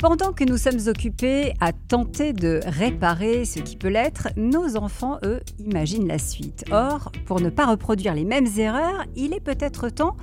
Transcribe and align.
Pendant 0.00 0.32
que 0.32 0.44
nous 0.44 0.56
sommes 0.56 0.88
occupés 0.88 1.52
à 1.60 1.74
tenter 1.74 2.32
de 2.32 2.60
réparer 2.64 3.44
ce 3.44 3.58
qui 3.58 3.76
peut 3.76 3.88
l'être, 3.88 4.28
nos 4.34 4.78
enfants, 4.78 5.18
eux, 5.24 5.40
imaginent 5.58 6.08
la 6.08 6.18
suite. 6.18 6.64
Or, 6.72 7.12
pour 7.26 7.42
ne 7.42 7.50
pas 7.50 7.66
reproduire 7.66 8.14
les 8.14 8.24
mêmes 8.24 8.46
erreurs, 8.56 9.04
il 9.14 9.34
est 9.34 9.44
peut-être 9.44 9.90
temps 9.90 10.16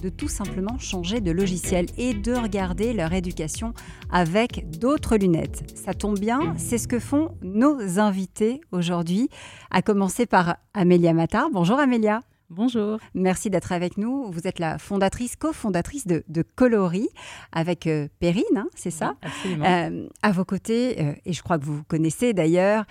de 0.00 0.10
tout 0.10 0.28
simplement 0.28 0.78
changer 0.78 1.20
de 1.20 1.32
logiciel 1.32 1.86
et 1.98 2.14
de 2.14 2.34
regarder 2.34 2.92
leur 2.92 3.12
éducation 3.14 3.74
avec 4.12 4.70
d'autres 4.78 5.16
lunettes. 5.16 5.72
Ça 5.74 5.92
tombe 5.92 6.20
bien, 6.20 6.54
c'est 6.56 6.78
ce 6.78 6.86
que 6.86 7.00
font 7.00 7.30
nos 7.42 7.98
invités 7.98 8.60
aujourd'hui, 8.70 9.28
à 9.72 9.82
commencer 9.82 10.26
par 10.26 10.58
Amélia 10.72 11.12
Matar. 11.12 11.48
Bonjour 11.52 11.80
Amélia. 11.80 12.20
Bonjour. 12.48 12.98
Merci 13.14 13.50
d'être 13.50 13.72
avec 13.72 13.96
nous. 13.96 14.30
Vous 14.30 14.46
êtes 14.46 14.58
la 14.60 14.78
fondatrice, 14.78 15.34
cofondatrice 15.36 16.06
de, 16.06 16.22
de 16.28 16.42
Coloris 16.42 17.08
avec 17.50 17.86
euh, 17.86 18.06
Perrine, 18.20 18.44
hein, 18.56 18.68
c'est 18.74 18.92
ça? 18.92 19.16
Absolument. 19.22 19.64
Euh, 19.66 20.08
à 20.22 20.32
vos 20.32 20.44
côtés, 20.44 21.00
euh, 21.00 21.12
et 21.24 21.32
je 21.32 21.42
crois 21.42 21.58
que 21.58 21.64
vous 21.64 21.82
connaissez 21.84 22.34
d'ailleurs, 22.34 22.84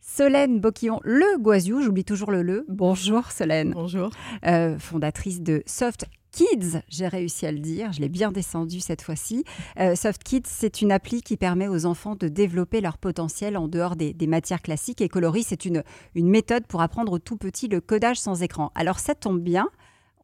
Solène 0.00 0.60
Boquillon, 0.60 1.00
le 1.04 1.38
Guaziou, 1.38 1.82
j'oublie 1.82 2.04
toujours 2.04 2.30
le 2.30 2.42
le. 2.42 2.64
Bonjour 2.68 3.30
Solène. 3.32 3.72
Bonjour. 3.72 4.10
Euh, 4.46 4.78
fondatrice 4.78 5.42
de 5.42 5.62
Soft 5.66 6.06
Kids, 6.36 6.82
j'ai 6.90 7.08
réussi 7.08 7.46
à 7.46 7.52
le 7.52 7.60
dire, 7.60 7.94
je 7.94 8.00
l'ai 8.00 8.10
bien 8.10 8.30
descendu 8.30 8.80
cette 8.80 9.00
fois-ci. 9.00 9.42
Euh, 9.80 9.94
Soft 9.94 10.22
Kids, 10.22 10.42
c'est 10.44 10.82
une 10.82 10.92
appli 10.92 11.22
qui 11.22 11.38
permet 11.38 11.66
aux 11.66 11.86
enfants 11.86 12.14
de 12.14 12.28
développer 12.28 12.82
leur 12.82 12.98
potentiel 12.98 13.56
en 13.56 13.68
dehors 13.68 13.96
des, 13.96 14.14
matières 14.26 14.60
classiques. 14.60 15.00
Et 15.00 15.08
Coloris, 15.08 15.44
c'est 15.48 15.64
une, 15.64 15.82
une 16.14 16.28
méthode 16.28 16.66
pour 16.66 16.82
apprendre 16.82 17.12
aux 17.12 17.18
tout 17.18 17.38
petits 17.38 17.68
le 17.68 17.80
codage 17.80 18.18
sans 18.18 18.42
écran. 18.42 18.70
Alors 18.74 18.98
ça 18.98 19.14
tombe 19.14 19.40
bien, 19.40 19.70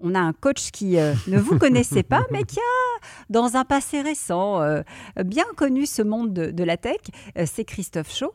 on 0.03 0.15
a 0.15 0.21
un 0.21 0.33
coach 0.33 0.71
qui 0.71 0.99
euh, 0.99 1.15
ne 1.29 1.39
vous 1.39 1.59
connaissait 1.59 2.03
pas, 2.03 2.27
mais 2.31 2.43
qui 2.43 2.59
a, 2.59 3.07
dans 3.31 3.57
un 3.57 3.65
passé 3.65 4.03
récent, 4.03 4.61
euh, 4.61 4.83
bien 5.25 5.45
connu 5.57 5.87
ce 5.87 6.03
monde 6.03 6.33
de, 6.33 6.65
la 6.65 6.77
tech. 6.77 7.01
Euh, 7.39 7.45
c'est 7.47 7.65
Christophe 7.65 8.13
Chaud. 8.13 8.33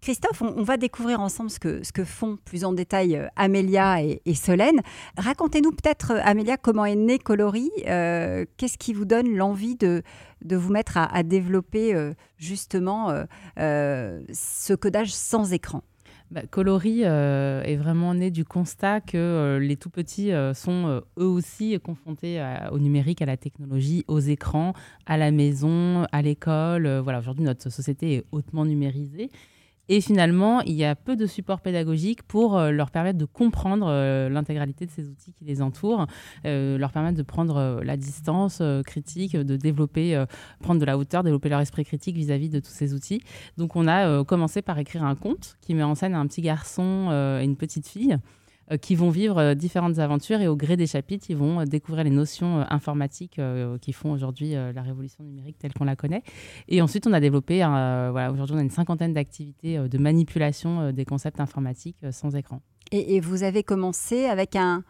Christophe, 0.00 0.42
on, 0.42 0.62
va 0.62 0.76
découvrir 0.76 1.20
ensemble 1.20 1.50
ce 1.50 1.58
que, 1.58 2.04
font 2.04 2.38
plus 2.44 2.64
en 2.64 2.72
détail 2.72 3.28
Amélia 3.36 4.02
et, 4.02 4.34
Solène. 4.34 4.80
Racontez-nous 5.16 5.72
peut-être, 5.72 6.12
Amélia, 6.22 6.56
comment 6.56 6.84
est 6.84 6.96
né 6.96 7.18
Coloris. 7.18 7.70
Euh, 7.86 8.44
Qu'est-ce 8.56 8.78
qui 8.78 8.92
vous 8.92 9.04
donne 9.04 9.34
l'envie 9.34 9.76
de, 9.76 10.02
vous 10.44 10.72
mettre 10.72 10.96
à, 10.96 11.22
développer 11.22 11.94
justement 12.38 13.12
ce 13.56 14.74
codage 14.74 15.12
sans 15.12 15.52
écran? 15.52 15.82
Bah, 16.32 16.42
euh, 16.56 17.62
est 17.62 17.76
vraiment 17.76 18.12
né 18.12 18.32
du 18.32 18.44
constat 18.44 19.00
que 19.00 19.16
euh, 19.16 19.58
les 19.60 19.76
tout 19.76 19.90
petits 19.90 20.32
euh, 20.32 20.54
sont 20.54 21.02
eux 21.18 21.24
aussi 21.24 21.78
confrontés 21.78 22.42
au 22.72 22.80
numérique, 22.80 23.22
à 23.22 23.26
la 23.26 23.36
technologie, 23.36 24.04
aux 24.08 24.18
écrans, 24.18 24.72
à 25.06 25.16
la 25.16 25.30
maison, 25.30 26.04
à 26.10 26.22
l'école. 26.22 26.88
Voilà, 26.98 27.20
aujourd'hui 27.20 27.44
notre 27.44 27.70
société 27.70 28.14
est 28.14 28.24
hautement 28.32 28.64
numérisée. 28.64 29.30
Et 29.88 30.00
finalement, 30.00 30.60
il 30.62 30.74
y 30.74 30.84
a 30.84 30.96
peu 30.96 31.16
de 31.16 31.26
support 31.26 31.60
pédagogique 31.60 32.22
pour 32.22 32.58
euh, 32.58 32.70
leur 32.70 32.90
permettre 32.90 33.18
de 33.18 33.24
comprendre 33.24 33.86
euh, 33.88 34.28
l'intégralité 34.28 34.86
de 34.86 34.90
ces 34.90 35.08
outils 35.08 35.32
qui 35.32 35.44
les 35.44 35.62
entourent, 35.62 36.06
euh, 36.44 36.76
leur 36.76 36.90
permettre 36.92 37.16
de 37.16 37.22
prendre 37.22 37.80
la 37.82 37.96
distance 37.96 38.62
critique, 38.84 39.36
de 39.36 39.56
développer, 39.56 40.24
prendre 40.60 40.80
de 40.80 40.84
la 40.84 40.98
hauteur, 40.98 41.22
développer 41.22 41.48
leur 41.48 41.60
esprit 41.60 41.84
critique 41.84 42.16
vis-à-vis 42.16 42.50
de 42.50 42.60
tous 42.60 42.70
ces 42.70 42.94
outils. 42.94 43.20
Donc 43.56 43.76
on 43.76 43.86
a 43.86 44.24
commencé 44.24 44.62
par 44.62 44.78
écrire 44.78 45.04
un 45.04 45.14
conte 45.14 45.56
qui 45.60 45.74
met 45.74 45.82
en 45.82 45.94
scène 45.94 46.14
un 46.14 46.26
petit 46.26 46.42
garçon 46.42 47.10
et 47.40 47.44
une 47.44 47.56
petite 47.56 47.86
fille 47.86 48.16
qui 48.80 48.94
vont 48.96 49.10
vivre 49.10 49.38
euh, 49.38 49.54
différentes 49.54 49.98
aventures 49.98 50.40
et 50.40 50.48
au 50.48 50.56
gré 50.56 50.76
des 50.76 50.86
chapitres, 50.86 51.26
ils 51.28 51.36
vont 51.36 51.60
euh, 51.60 51.64
découvrir 51.64 52.04
les 52.04 52.10
notions 52.10 52.60
euh, 52.60 52.64
informatiques 52.68 53.38
euh, 53.38 53.78
qui 53.78 53.92
font 53.92 54.10
aujourd'hui 54.10 54.56
euh, 54.56 54.72
la 54.72 54.82
révolution 54.82 55.22
numérique 55.22 55.58
telle 55.58 55.72
qu'on 55.72 55.84
la 55.84 55.96
connaît. 55.96 56.22
Et 56.68 56.82
ensuite, 56.82 57.06
on 57.06 57.12
a 57.12 57.20
développé, 57.20 57.62
euh, 57.62 58.08
voilà, 58.10 58.32
aujourd'hui, 58.32 58.56
on 58.56 58.58
a 58.58 58.62
une 58.62 58.70
cinquantaine 58.70 59.12
d'activités 59.12 59.78
euh, 59.78 59.88
de 59.88 59.98
manipulation 59.98 60.80
euh, 60.80 60.92
des 60.92 61.04
concepts 61.04 61.40
informatiques 61.40 61.98
euh, 62.02 62.10
sans 62.10 62.34
écran. 62.34 62.60
Et, 62.92 63.16
et 63.16 63.20
vous 63.20 63.42
avez 63.42 63.62
commencé 63.62 64.26
avec 64.26 64.56
un, 64.56 64.84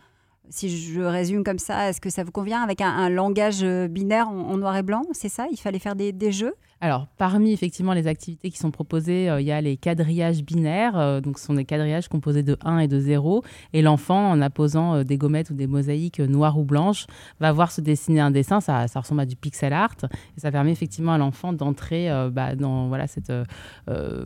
si 0.50 0.68
je 0.68 1.00
résume 1.00 1.44
comme 1.44 1.58
ça, 1.58 1.88
est-ce 1.90 2.00
que 2.00 2.10
ça 2.10 2.24
vous 2.24 2.32
convient, 2.32 2.62
avec 2.62 2.80
un, 2.80 2.88
un 2.90 3.08
langage 3.08 3.62
euh, 3.62 3.88
binaire 3.88 4.28
en, 4.28 4.50
en 4.50 4.56
noir 4.56 4.76
et 4.76 4.82
blanc, 4.82 5.02
c'est 5.12 5.28
ça 5.28 5.46
Il 5.50 5.58
fallait 5.58 5.78
faire 5.78 5.96
des, 5.96 6.12
des 6.12 6.32
jeux? 6.32 6.54
Alors, 6.82 7.06
parmi 7.16 7.52
effectivement 7.52 7.94
les 7.94 8.06
activités 8.06 8.50
qui 8.50 8.58
sont 8.58 8.70
proposées, 8.70 9.30
euh, 9.30 9.40
il 9.40 9.46
y 9.46 9.50
a 9.52 9.60
les 9.62 9.78
quadrillages 9.78 10.42
binaires. 10.42 10.98
euh, 10.98 11.22
donc, 11.22 11.38
ce 11.38 11.46
sont 11.46 11.54
des 11.54 11.64
quadrillages 11.64 12.08
composés 12.08 12.42
de 12.42 12.58
1 12.62 12.80
et 12.80 12.88
de 12.88 13.00
0. 13.00 13.42
Et 13.72 13.80
l'enfant, 13.80 14.30
en 14.30 14.42
apposant 14.42 14.96
euh, 14.96 15.02
des 15.02 15.16
gommettes 15.16 15.48
ou 15.48 15.54
des 15.54 15.66
mosaïques 15.66 16.20
euh, 16.20 16.26
noires 16.26 16.58
ou 16.58 16.64
blanches, 16.64 17.06
va 17.40 17.50
voir 17.50 17.72
se 17.72 17.80
dessiner 17.80 18.20
un 18.20 18.30
dessin. 18.30 18.60
Ça, 18.60 18.88
ça 18.88 19.00
ressemble 19.00 19.22
à 19.22 19.26
du 19.26 19.36
pixel 19.36 19.72
art. 19.72 19.96
Et 20.36 20.40
ça 20.40 20.52
permet 20.52 20.70
effectivement 20.70 21.12
à 21.12 21.18
l'enfant 21.18 21.54
d'entrer 21.54 22.10
euh, 22.10 22.28
bah, 22.28 22.54
dans 22.54 22.88
voilà, 22.88 23.06
cette 23.06 23.32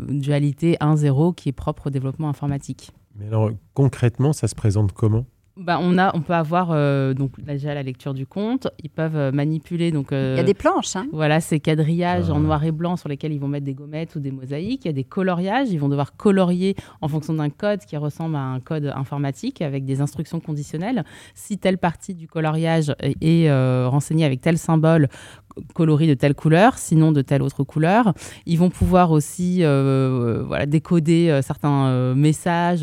dualité 0.08 0.76
1-0 0.81 1.34
qui 1.34 1.48
est 1.50 1.52
propre 1.52 1.87
au 1.87 1.91
développement 1.91 2.28
informatique. 2.28 2.91
Mais 3.16 3.26
alors, 3.26 3.50
concrètement, 3.75 4.32
ça 4.32 4.48
se 4.48 4.54
présente 4.54 4.92
comment? 4.92 5.25
Bah, 5.56 5.78
on, 5.83 5.99
a, 5.99 6.16
on 6.16 6.21
peut 6.22 6.33
avoir 6.33 6.69
euh, 6.71 7.12
donc, 7.12 7.38
déjà 7.41 7.75
la 7.75 7.83
lecture 7.83 8.15
du 8.15 8.27
conte. 8.27 8.69
Ils 8.83 8.88
peuvent 8.88 9.16
euh, 9.16 9.33
manipuler. 9.33 9.91
Donc, 9.91 10.09
Il 10.11 10.15
y 10.15 10.16
euh, 10.16 10.38
a 10.38 10.43
des 10.43 10.55
planches, 10.55 10.97
hein 10.97 11.06
Voilà, 11.12 11.41
ces 11.41 11.61
quadrillages 11.61 12.27
Ah. 12.31 12.34
en 12.34 12.41
noir 12.41 12.65
et 12.65 12.71
blanc 12.72 12.97
sur 12.97 13.09
lesquels 13.09 13.33
ils 13.33 13.41
vont 13.41 13.49
mettre 13.49 13.66
des 13.66 13.75
gommettes 13.75 14.15
ou 14.16 14.21
des 14.21 14.31
mosaïques. 14.31 14.84
Il 14.84 14.88
y 14.88 14.91
a 14.91 14.94
des 14.94 15.05
coloriages. 15.05 15.71
Ils 15.71 15.78
vont 15.78 15.88
devoir 15.88 16.16
colorier 16.16 16.77
en 17.00 17.09
fonction 17.09 17.34
d'un 17.34 17.50
code 17.50 17.81
qui 17.81 17.97
ressemble 17.97 18.37
à 18.37 18.41
un 18.43 18.61
code 18.61 18.87
informatique 18.94 19.61
avec 19.61 19.84
des 19.84 20.00
instructions 20.00 20.41
conditionnelles. 20.41 21.05
Si 21.34 21.59
telle 21.59 21.78
partie 21.78 22.15
du 22.15 22.27
coloriage 22.28 22.94
est, 23.00 23.17
est, 23.21 23.50
euh, 23.50 23.88
renseignée 23.88 24.25
avec 24.25 24.41
tel 24.41 24.56
symbole 24.56 25.09
coloris 25.75 26.06
de 26.09 26.15
telle 26.15 26.34
couleur, 26.34 26.78
sinon 26.78 27.12
de 27.12 27.22
telle 27.22 27.43
autre 27.43 27.65
couleur. 27.65 28.12
Ils 28.47 28.59
vont 28.59 28.71
pouvoir 28.71 29.11
aussi 29.11 29.59
euh, 29.62 30.43
voilà, 30.47 30.66
décoder 30.66 31.28
euh, 31.31 31.43
certains 31.43 31.87
euh, 31.87 32.15
messages 32.15 32.81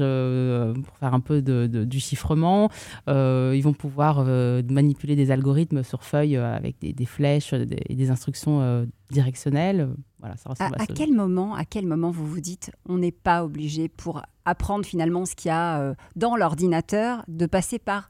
pour 0.83 0.97
faire 0.97 1.13
un 1.13 1.19
peu 1.19 1.41
de, 1.41 1.67
de- 1.67 1.83
du 1.83 1.99
chiffrement. 1.99 2.69
Ils 3.07 3.61
vont 3.61 3.73
pouvoir 3.73 4.23
manipuler 4.23 5.15
des 5.15 5.31
algorithmes 5.31 5.83
sur 5.83 6.03
feuilles 6.03 6.37
euh, 6.37 6.55
avec 6.55 6.79
des, 6.79 6.93
des 6.93 7.05
flèches 7.05 7.53
des- 7.53 7.79
et 7.89 7.95
des 7.95 8.09
instructions 8.11 8.87
directionnelles. 9.11 9.89
Voilà, 10.19 10.35
ça 10.37 10.49
À, 10.59 10.65
à, 10.81 10.85
quel 10.87 11.13
moment, 11.13 11.55
à 11.55 11.63
quel 11.65 11.85
moment 11.85 12.11
vous 12.11 12.25
vous 12.25 12.39
dites, 12.41 12.71
on 12.89 12.97
n'est 12.97 13.11
pas 13.11 13.43
obligé 13.45 13.87
pour 13.87 14.21
apprendre 14.45 14.85
finalement 14.85 15.25
ce 15.25 15.35
qu'il 15.35 15.49
y 15.49 15.53
a 15.53 15.93
dans 16.15 16.35
l'ordinateur 16.35 17.23
de 17.27 17.45
passer 17.45 17.79
par 17.79 18.07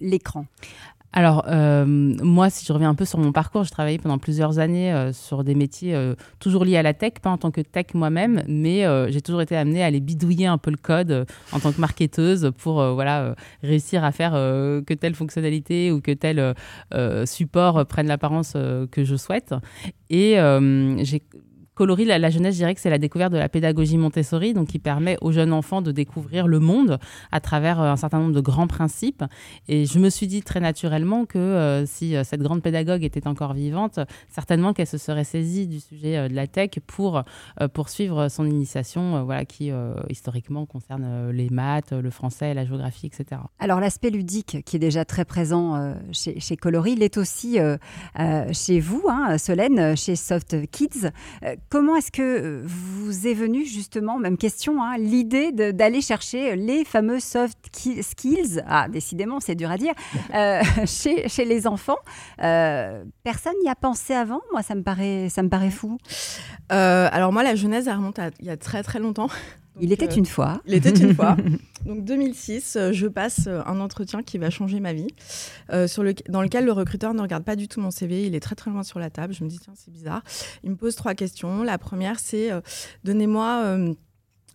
l'écran? 0.00 0.46
Alors, 1.16 1.46
euh, 1.48 1.86
moi, 1.86 2.50
si 2.50 2.66
je 2.66 2.72
reviens 2.74 2.90
un 2.90 2.94
peu 2.94 3.06
sur 3.06 3.18
mon 3.18 3.32
parcours, 3.32 3.64
j'ai 3.64 3.70
travaillé 3.70 3.96
pendant 3.96 4.18
plusieurs 4.18 4.58
années 4.58 4.92
euh, 4.92 5.14
sur 5.14 5.44
des 5.44 5.54
métiers 5.54 5.94
euh, 5.94 6.14
toujours 6.40 6.66
liés 6.66 6.76
à 6.76 6.82
la 6.82 6.92
tech, 6.92 7.14
pas 7.22 7.30
en 7.30 7.38
tant 7.38 7.50
que 7.50 7.62
tech 7.62 7.86
moi-même, 7.94 8.42
mais 8.46 8.84
j'ai 9.10 9.22
toujours 9.22 9.40
été 9.40 9.56
amenée 9.56 9.82
à 9.82 9.86
aller 9.86 10.00
bidouiller 10.00 10.46
un 10.46 10.58
peu 10.58 10.70
le 10.70 10.76
code 10.76 11.24
en 11.52 11.58
tant 11.58 11.72
que 11.72 11.80
marketeuse 11.80 12.52
pour 12.58 12.84
réussir 13.62 14.04
à 14.04 14.12
faire 14.12 14.32
que 14.32 14.92
telle 14.92 15.14
fonctionnalité 15.14 15.90
ou 15.90 16.02
que 16.02 16.12
tel 16.12 16.54
support 17.24 17.86
prenne 17.86 18.08
l'apparence 18.08 18.52
que 18.52 19.04
je 19.04 19.16
souhaite. 19.16 19.54
Et 20.10 20.36
j'ai 21.02 21.22
Coloris, 21.76 22.06
la, 22.06 22.30
jeunesse, 22.30 22.54
je 22.54 22.60
dirais 22.60 22.74
que 22.74 22.80
c'est 22.80 22.88
la 22.88 22.96
découverte 22.96 23.34
de 23.34 23.36
la 23.36 23.50
pédagogie 23.50 23.98
Montessori, 23.98 24.54
donc 24.54 24.68
qui 24.68 24.78
permet 24.78 25.18
aux 25.20 25.30
jeunes 25.30 25.52
enfants 25.52 25.82
de 25.82 25.92
découvrir 25.92 26.46
le 26.46 26.58
monde 26.58 26.98
à 27.30 27.40
travers 27.40 27.82
euh, 27.82 27.92
un 27.92 27.96
certain 27.96 28.18
nombre 28.18 28.32
de 28.32 28.40
grands 28.40 28.66
principes. 28.66 29.22
Et 29.68 29.84
je 29.84 29.98
me 29.98 30.08
suis 30.08 30.26
dit 30.26 30.40
très 30.42 30.58
naturellement 30.58 31.26
que 31.26 31.36
euh, 31.36 31.84
si 31.84 32.16
euh, 32.16 32.24
cette 32.24 32.40
grande 32.40 32.62
pédagogue 32.62 33.04
était 33.04 33.28
encore 33.28 33.52
vivante, 33.52 34.00
certainement 34.30 34.72
qu'elle 34.72 34.86
se 34.86 34.96
serait 34.96 35.24
saisie 35.24 35.66
du 35.66 35.78
sujet 35.78 36.30
de 36.30 36.34
la 36.34 36.46
tech 36.46 36.70
pour 36.86 37.22
poursuivre 37.74 38.28
son 38.28 38.46
initiation, 38.46 39.24
voilà, 39.24 39.44
qui 39.44 39.70
historiquement 40.08 40.64
concerne 40.64 41.30
les 41.30 41.50
maths, 41.50 41.92
le 41.92 42.10
français, 42.10 42.54
la 42.54 42.64
géographie, 42.64 43.06
etc. 43.06 43.42
Alors 43.58 43.80
l'aspect 43.80 44.10
ludique 44.10 44.64
qui 44.64 44.76
est 44.76 44.78
déjà 44.78 45.04
très 45.04 45.24
présent 45.24 45.94
chez, 46.12 46.40
chez 46.40 46.56
Coloris, 46.56 46.94
il 46.94 47.02
est 47.02 47.16
aussi 47.18 47.58
chez 48.52 48.80
vous, 48.80 49.04
hein, 49.08 49.36
Solène, 49.38 49.96
chez 49.96 50.16
Soft 50.16 50.56
Kids. 50.70 51.10
Comment 51.68 51.96
est-ce 51.96 52.12
que 52.12 52.22
euh, 52.22 52.62
vous 52.64 53.26
est 53.26 53.34
venue 53.34 53.64
justement, 53.64 54.18
même 54.18 54.36
question, 54.36 54.82
hein, 54.82 54.96
l'idée 54.98 55.50
d'aller 55.52 56.00
chercher 56.00 56.54
les 56.54 56.84
fameux 56.84 57.18
soft 57.18 57.58
ki- 57.72 58.02
skills, 58.04 58.62
ah 58.68 58.88
décidément 58.88 59.40
c'est 59.40 59.56
dur 59.56 59.70
à 59.70 59.76
dire, 59.76 59.92
euh, 60.34 60.62
chez, 60.86 61.28
chez 61.28 61.44
les 61.44 61.66
enfants 61.66 61.98
Euh, 62.42 63.02
Personne 63.24 63.54
n'y 63.64 63.68
a 63.68 63.74
pensé 63.74 64.14
avant? 64.14 64.40
Moi 64.52 64.62
ça 64.62 64.74
me 64.76 64.82
paraît, 64.82 65.28
ça 65.28 65.42
me 65.42 65.48
paraît 65.48 65.70
fou. 65.70 65.98
Alors 66.68 67.32
moi, 67.32 67.42
la 67.42 67.54
genèse, 67.54 67.88
elle 67.88 67.96
remonte 67.96 68.18
à 68.18 68.30
il 68.40 68.46
y 68.46 68.50
a 68.50 68.56
très 68.56 68.82
très 68.82 68.98
longtemps. 69.00 69.28
Il 69.80 69.92
était 69.92 70.08
euh, 70.08 70.16
une 70.16 70.26
fois. 70.26 70.60
Il 70.66 70.74
était 70.74 70.90
une 70.90 71.14
fois. 71.14 71.36
Donc 71.86 72.04
2006, 72.04 72.76
euh, 72.76 72.92
je 72.92 73.06
passe 73.06 73.46
euh, 73.46 73.62
un 73.66 73.80
entretien 73.80 74.22
qui 74.22 74.38
va 74.38 74.50
changer 74.50 74.80
ma 74.80 74.92
vie, 74.92 75.08
euh, 75.72 75.86
sur 75.86 76.02
le, 76.02 76.14
dans 76.28 76.42
lequel 76.42 76.64
le 76.64 76.72
recruteur 76.72 77.14
ne 77.14 77.22
regarde 77.22 77.44
pas 77.44 77.56
du 77.56 77.68
tout 77.68 77.80
mon 77.80 77.90
CV, 77.90 78.26
il 78.26 78.34
est 78.34 78.40
très 78.40 78.54
très 78.54 78.70
loin 78.70 78.82
sur 78.82 78.98
la 78.98 79.10
table. 79.10 79.34
Je 79.34 79.44
me 79.44 79.48
dis 79.48 79.58
tiens 79.58 79.74
c'est 79.76 79.92
bizarre. 79.92 80.22
Il 80.64 80.70
me 80.70 80.76
pose 80.76 80.96
trois 80.96 81.14
questions. 81.14 81.62
La 81.62 81.78
première 81.78 82.18
c'est 82.18 82.50
euh, 82.50 82.60
donnez-moi 83.04 83.62
euh, 83.64 83.94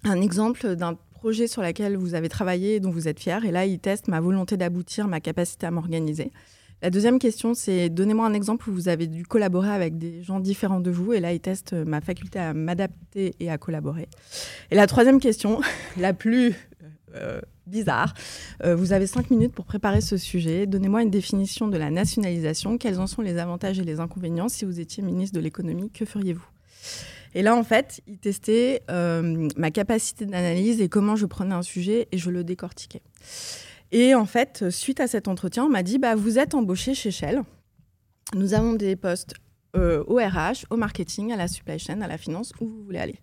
un 0.04 0.22
exemple 0.22 0.76
d'un 0.76 0.98
projet 1.14 1.48
sur 1.48 1.62
lequel 1.62 1.96
vous 1.98 2.16
avez 2.16 2.30
travaillé 2.30 2.76
et 2.76 2.80
dont 2.80 2.92
vous 2.92 3.08
êtes 3.08 3.20
fier. 3.20 3.46
Et 3.46 3.52
là 3.52 3.66
il 3.66 3.80
teste 3.80 4.08
ma 4.08 4.20
volonté 4.20 4.58
d'aboutir, 4.58 5.08
ma 5.08 5.20
capacité 5.20 5.68
à 5.68 5.72
m'organiser. 5.72 6.32
La 6.82 6.90
deuxième 6.90 7.20
question, 7.20 7.54
c'est 7.54 7.90
donnez-moi 7.90 8.26
un 8.26 8.34
exemple 8.34 8.70
où 8.70 8.74
vous 8.74 8.88
avez 8.88 9.06
dû 9.06 9.24
collaborer 9.24 9.70
avec 9.70 9.98
des 9.98 10.24
gens 10.24 10.40
différents 10.40 10.80
de 10.80 10.90
vous. 10.90 11.14
Et 11.14 11.20
là, 11.20 11.32
il 11.32 11.40
teste 11.40 11.74
ma 11.74 12.02
faculté 12.02 12.40
à 12.40 12.54
m'adapter 12.54 13.36
et 13.40 13.52
à 13.52 13.58
collaborer. 13.58 14.08
Et 14.72 14.76
la 14.76 14.88
troisième 14.88 15.20
question, 15.20 15.62
la 15.98 16.14
plus 16.14 16.56
euh, 17.16 17.42
bizarre, 17.68 18.14
euh, 18.64 18.76
vous 18.76 18.94
avez 18.94 19.06
cinq 19.06 19.30
minutes 19.30 19.54
pour 19.54 19.66
préparer 19.66 20.02
ce 20.02 20.18
sujet. 20.18 20.66
Donnez-moi 20.66 21.04
une 21.04 21.12
définition 21.12 21.68
de 21.68 21.78
la 21.78 21.92
nationalisation. 21.92 22.78
Quels 22.78 23.00
en 23.00 23.08
sont 23.08 23.22
les 23.22 23.38
avantages 23.38 23.80
et 23.80 23.84
les 23.84 24.00
inconvénients 24.00 24.50
Si 24.50 24.66
vous 24.66 24.80
étiez 24.80 25.04
ministre 25.04 25.36
de 25.36 25.42
l'économie, 25.42 25.92
que 25.92 26.06
feriez-vous? 26.06 26.48
Et 27.34 27.44
là, 27.44 27.56
en 27.56 27.64
fait, 27.64 28.02
il 28.08 28.18
testait 28.18 28.82
euh, 28.90 29.48
ma 29.56 29.72
capacité 29.72 30.26
d'analyse 30.26 30.82
et 30.82 30.90
comment 30.90 31.16
je 31.16 31.26
prenais 31.26 31.56
un 31.56 31.62
sujet 31.62 32.08
et 32.12 32.18
je 32.18 32.30
le 32.30 32.44
décortiquais. 32.44 33.02
Et 33.92 34.16
en 34.16 34.26
fait, 34.26 34.70
suite 34.70 35.00
à 35.00 35.08
cet 35.08 35.28
entretien, 35.28 35.66
on 35.66 35.70
m'a 35.70 35.84
dit 35.84 35.98
bah, 35.98 36.16
Vous 36.16 36.40
êtes 36.40 36.54
embauché 36.56 36.94
chez 36.94 37.12
Shell. 37.12 37.44
Nous 38.34 38.54
avons 38.54 38.74
des 38.74 38.96
postes 38.96 39.34
euh, 39.76 40.04
au 40.08 40.16
RH, 40.16 40.66
au 40.70 40.78
marketing, 40.78 41.32
à 41.32 41.36
la 41.36 41.48
supply 41.48 41.80
chain, 41.80 42.02
à 42.02 42.08
la 42.08 42.18
finance, 42.18 42.54
où 42.60 42.68
vous 42.68 42.84
voulez 42.84 43.00
aller. 43.00 43.20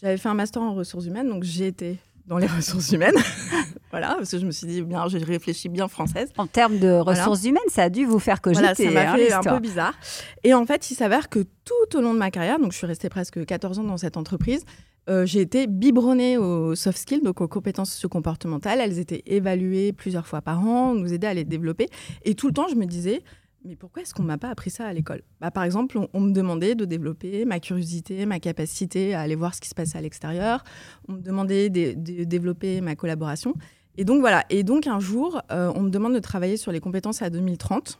J'avais 0.00 0.16
fait 0.16 0.28
un 0.28 0.34
master 0.34 0.62
en 0.62 0.74
ressources 0.74 1.06
humaines, 1.06 1.28
donc 1.28 1.44
j'ai 1.44 1.66
été 1.66 1.98
dans 2.26 2.38
les 2.38 2.46
ressources 2.56 2.90
humaines. 2.92 3.16
voilà, 3.90 4.14
parce 4.16 4.30
que 4.30 4.38
je 4.38 4.46
me 4.46 4.50
suis 4.50 4.66
dit, 4.66 4.82
bien, 4.82 5.06
j'ai 5.08 5.18
réfléchi 5.18 5.68
bien 5.68 5.88
française. 5.88 6.30
En 6.36 6.46
termes 6.46 6.78
de 6.78 6.90
ressources 6.90 7.44
humaines, 7.44 7.62
ça 7.68 7.84
a 7.84 7.90
dû 7.90 8.04
vous 8.04 8.18
faire 8.18 8.40
cogiter. 8.40 8.62
Voilà, 8.62 8.74
ça 8.74 8.90
m'a 8.90 9.12
hein, 9.12 9.16
fait 9.16 9.32
un 9.32 9.42
peu 9.42 9.60
bizarre. 9.60 9.94
Et 10.42 10.52
en 10.54 10.66
fait, 10.66 10.90
il 10.90 10.94
s'avère 10.94 11.28
que 11.28 11.40
tout 11.64 11.96
au 11.96 12.00
long 12.00 12.12
de 12.12 12.18
ma 12.18 12.30
carrière, 12.30 12.58
donc 12.58 12.72
je 12.72 12.78
suis 12.78 12.86
restée 12.86 13.08
presque 13.08 13.44
14 13.44 13.78
ans 13.78 13.84
dans 13.84 13.96
cette 13.96 14.16
entreprise, 14.16 14.64
euh, 15.08 15.26
j'ai 15.26 15.40
été 15.40 15.66
biberonnée 15.66 16.38
aux 16.38 16.74
soft 16.74 16.98
skills, 16.98 17.22
donc 17.22 17.40
aux 17.40 17.48
compétences 17.48 17.92
socio-comportementales. 17.92 18.80
Elles 18.80 18.98
étaient 18.98 19.22
évaluées 19.26 19.92
plusieurs 19.92 20.26
fois 20.26 20.40
par 20.40 20.66
an, 20.66 20.92
on 20.92 20.94
nous 20.94 21.12
aidait 21.12 21.26
à 21.26 21.34
les 21.34 21.44
développer. 21.44 21.88
Et 22.24 22.34
tout 22.34 22.46
le 22.46 22.52
temps, 22.52 22.68
je 22.68 22.74
me 22.74 22.86
disais, 22.86 23.22
mais 23.64 23.76
pourquoi 23.76 24.02
est-ce 24.02 24.12
qu'on 24.12 24.22
m'a 24.22 24.36
pas 24.36 24.50
appris 24.50 24.70
ça 24.70 24.86
à 24.86 24.92
l'école? 24.92 25.22
Bah, 25.40 25.50
Par 25.50 25.64
exemple, 25.64 25.98
on, 26.12 26.20
me 26.20 26.32
demandait 26.32 26.74
de 26.74 26.84
développer 26.84 27.46
ma 27.46 27.60
curiosité, 27.60 28.26
ma 28.26 28.38
capacité 28.38 29.14
à 29.14 29.20
aller 29.20 29.36
voir 29.36 29.54
ce 29.54 29.60
qui 29.60 29.68
se 29.68 29.74
passait 29.74 29.96
à 29.96 30.02
l'extérieur. 30.02 30.64
On 31.08 31.14
me 31.14 31.20
demandait 31.20 31.70
de, 31.70 32.24
développer 32.24 32.82
ma 32.82 32.94
collaboration. 32.94 33.54
Et 33.96 34.04
donc 34.04 34.20
voilà. 34.20 34.44
Et 34.50 34.64
donc 34.64 34.86
un 34.86 35.00
jour, 35.00 35.40
euh, 35.50 35.72
on 35.76 35.82
me 35.82 35.90
demande 35.90 36.14
de 36.14 36.18
travailler 36.18 36.58
sur 36.58 36.72
les 36.72 36.80
compétences 36.80 37.22
à 37.22 37.30
2030. 37.30 37.98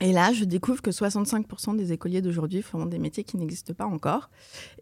Et 0.00 0.12
là, 0.12 0.32
je 0.32 0.44
découvre 0.44 0.82
que 0.82 0.90
65% 0.90 1.76
des 1.76 1.92
écoliers 1.92 2.20
d'aujourd'hui 2.20 2.62
font 2.62 2.86
des 2.86 2.98
métiers 2.98 3.24
qui 3.24 3.36
n'existent 3.36 3.74
pas 3.74 3.86
encore. 3.86 4.30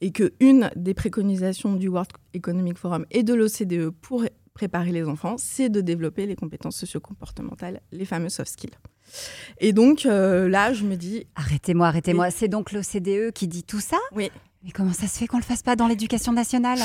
Et 0.00 0.11
que 0.11 0.32
une 0.41 0.70
des 0.75 0.94
préconisations 0.94 1.75
du 1.75 1.88
World 1.88 2.11
Economic 2.35 2.79
Forum 2.79 3.05
et 3.11 3.23
de 3.23 3.35
l'OCDE 3.35 3.91
pour 3.91 4.25
préparer 4.55 4.93
les 4.93 5.05
enfants, 5.05 5.37
c'est 5.38 5.69
de 5.69 5.81
développer 5.81 6.26
les 6.26 6.37
compétences 6.37 6.76
socio-comportementales, 6.76 7.81
les 7.91 8.05
fameux 8.05 8.29
soft 8.29 8.53
skills. 8.53 8.76
Et 9.59 9.73
donc 9.73 10.06
euh, 10.06 10.49
là, 10.49 10.73
je 10.73 10.85
me 10.85 10.97
dis. 10.97 11.26
Arrêtez-moi, 11.35 11.88
arrêtez-moi. 11.88 12.31
C'est 12.31 12.49
donc 12.49 12.73
l'OCDE 12.73 13.32
qui 13.32 13.49
dit 13.49 13.65
tout 13.65 13.81
ça? 13.81 13.99
Oui. 14.12 14.31
Mais 14.64 14.70
comment 14.70 14.93
ça 14.93 15.09
se 15.09 15.19
fait 15.19 15.26
qu'on 15.26 15.38
ne 15.38 15.43
le 15.43 15.47
fasse 15.47 15.62
pas 15.62 15.75
dans 15.75 15.88
l'éducation 15.88 16.32
nationale? 16.32 16.79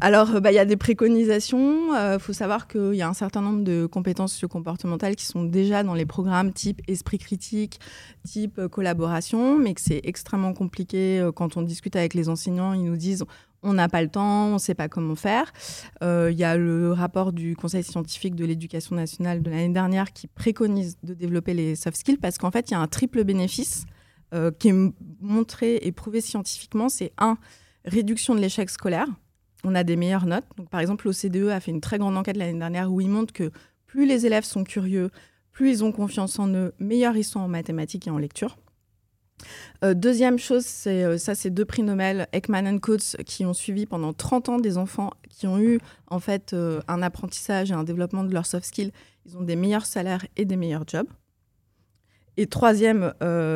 Alors, 0.00 0.34
euh, 0.34 0.40
bah, 0.40 0.52
il 0.52 0.54
y 0.54 0.58
a 0.58 0.64
des 0.64 0.76
préconisations. 0.76 1.94
Il 1.94 1.96
euh, 1.96 2.18
faut 2.18 2.34
savoir 2.34 2.68
qu'il 2.68 2.94
y 2.94 3.02
a 3.02 3.08
un 3.08 3.14
certain 3.14 3.40
nombre 3.40 3.64
de 3.64 3.86
compétences 3.86 4.44
comportementales 4.50 5.16
qui 5.16 5.24
sont 5.24 5.44
déjà 5.44 5.82
dans 5.82 5.94
les 5.94 6.06
programmes 6.06 6.52
type 6.52 6.82
esprit 6.86 7.18
critique, 7.18 7.80
type 8.26 8.66
collaboration, 8.68 9.58
mais 9.58 9.72
que 9.74 9.80
c'est 9.80 10.02
extrêmement 10.04 10.52
compliqué 10.52 11.26
quand 11.34 11.56
on 11.56 11.62
discute 11.62 11.96
avec 11.96 12.14
les 12.14 12.28
enseignants. 12.28 12.74
Ils 12.74 12.84
nous 12.84 12.96
disent 12.96 13.24
on 13.64 13.72
n'a 13.72 13.88
pas 13.88 14.02
le 14.02 14.08
temps, 14.08 14.48
on 14.48 14.54
ne 14.54 14.58
sait 14.58 14.74
pas 14.74 14.88
comment 14.88 15.16
faire. 15.16 15.52
Euh, 16.02 16.28
il 16.30 16.38
y 16.38 16.44
a 16.44 16.56
le 16.56 16.92
rapport 16.92 17.32
du 17.32 17.56
Conseil 17.56 17.82
scientifique 17.82 18.36
de 18.36 18.44
l'éducation 18.44 18.94
nationale 18.94 19.42
de 19.42 19.50
l'année 19.50 19.72
dernière 19.72 20.12
qui 20.12 20.26
préconise 20.28 20.98
de 21.02 21.14
développer 21.14 21.54
les 21.54 21.74
soft 21.74 21.96
skills 21.96 22.18
parce 22.18 22.38
qu'en 22.38 22.50
fait, 22.50 22.70
il 22.70 22.74
y 22.74 22.76
a 22.76 22.80
un 22.80 22.86
triple 22.86 23.24
bénéfice 23.24 23.86
euh, 24.34 24.50
qui 24.50 24.68
est 24.68 24.92
montré 25.20 25.76
et 25.82 25.92
prouvé 25.92 26.20
scientifiquement. 26.20 26.88
C'est 26.88 27.12
un, 27.18 27.38
réduction 27.84 28.34
de 28.34 28.40
l'échec 28.40 28.68
scolaire. 28.70 29.06
On 29.62 29.74
a 29.74 29.84
des 29.84 29.96
meilleures 29.96 30.26
notes. 30.26 30.44
Donc, 30.56 30.68
par 30.70 30.80
exemple, 30.80 31.06
l'OCDE 31.06 31.50
a 31.50 31.60
fait 31.60 31.70
une 31.70 31.80
très 31.80 31.98
grande 31.98 32.16
enquête 32.16 32.36
l'année 32.36 32.58
dernière 32.58 32.92
où 32.92 33.00
il 33.00 33.08
montre 33.08 33.32
que 33.32 33.50
plus 33.86 34.06
les 34.06 34.26
élèves 34.26 34.44
sont 34.44 34.64
curieux, 34.64 35.10
plus 35.52 35.70
ils 35.70 35.84
ont 35.84 35.92
confiance 35.92 36.38
en 36.38 36.48
eux, 36.48 36.74
meilleurs 36.78 37.16
ils 37.16 37.24
sont 37.24 37.40
en 37.40 37.48
mathématiques 37.48 38.06
et 38.06 38.10
en 38.10 38.18
lecture. 38.18 38.56
Euh, 39.84 39.94
deuxième 39.94 40.38
chose, 40.38 40.64
c'est 40.64 41.04
euh, 41.04 41.18
ça, 41.18 41.34
c'est 41.34 41.50
deux 41.50 41.64
prix 41.64 41.82
Nobel, 41.82 42.26
Ekman 42.32 42.66
et 42.66 42.80
Coates, 42.80 43.16
qui 43.26 43.44
ont 43.44 43.54
suivi 43.54 43.86
pendant 43.86 44.12
30 44.12 44.48
ans 44.48 44.58
des 44.58 44.78
enfants 44.78 45.10
qui 45.28 45.46
ont 45.46 45.58
eu 45.58 45.78
en 46.08 46.18
fait 46.18 46.56
un 46.88 47.02
apprentissage 47.02 47.70
et 47.70 47.74
un 47.74 47.84
développement 47.84 48.24
de 48.24 48.32
leurs 48.32 48.46
soft 48.46 48.66
skills. 48.66 48.92
Ils 49.26 49.36
ont 49.36 49.42
des 49.42 49.56
meilleurs 49.56 49.86
salaires 49.86 50.26
et 50.36 50.44
des 50.44 50.56
meilleurs 50.56 50.84
jobs. 50.86 51.08
Et 52.36 52.46
troisième 52.46 53.12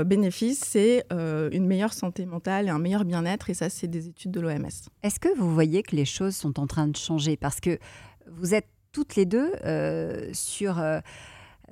bénéfice, 0.06 0.60
c'est 0.64 1.04
une 1.10 1.66
meilleure 1.66 1.92
santé 1.92 2.26
mentale 2.26 2.66
et 2.66 2.70
un 2.70 2.78
meilleur 2.78 3.04
bien-être. 3.04 3.50
Et 3.50 3.54
ça, 3.54 3.70
c'est 3.70 3.88
des 3.88 4.06
études 4.08 4.30
de 4.30 4.40
l'OMS. 4.40 4.68
Est-ce 5.02 5.18
que 5.18 5.36
vous 5.36 5.52
voyez 5.52 5.82
que 5.82 5.96
les 5.96 6.04
choses 6.04 6.36
sont 6.36 6.60
en 6.60 6.66
train 6.66 6.86
de 6.86 6.96
changer? 6.96 7.36
Parce 7.36 7.60
que 7.60 7.78
vous 8.28 8.54
êtes 8.54 8.68
toutes 8.92 9.16
les 9.16 9.26
deux 9.26 9.50
sur 10.32 10.80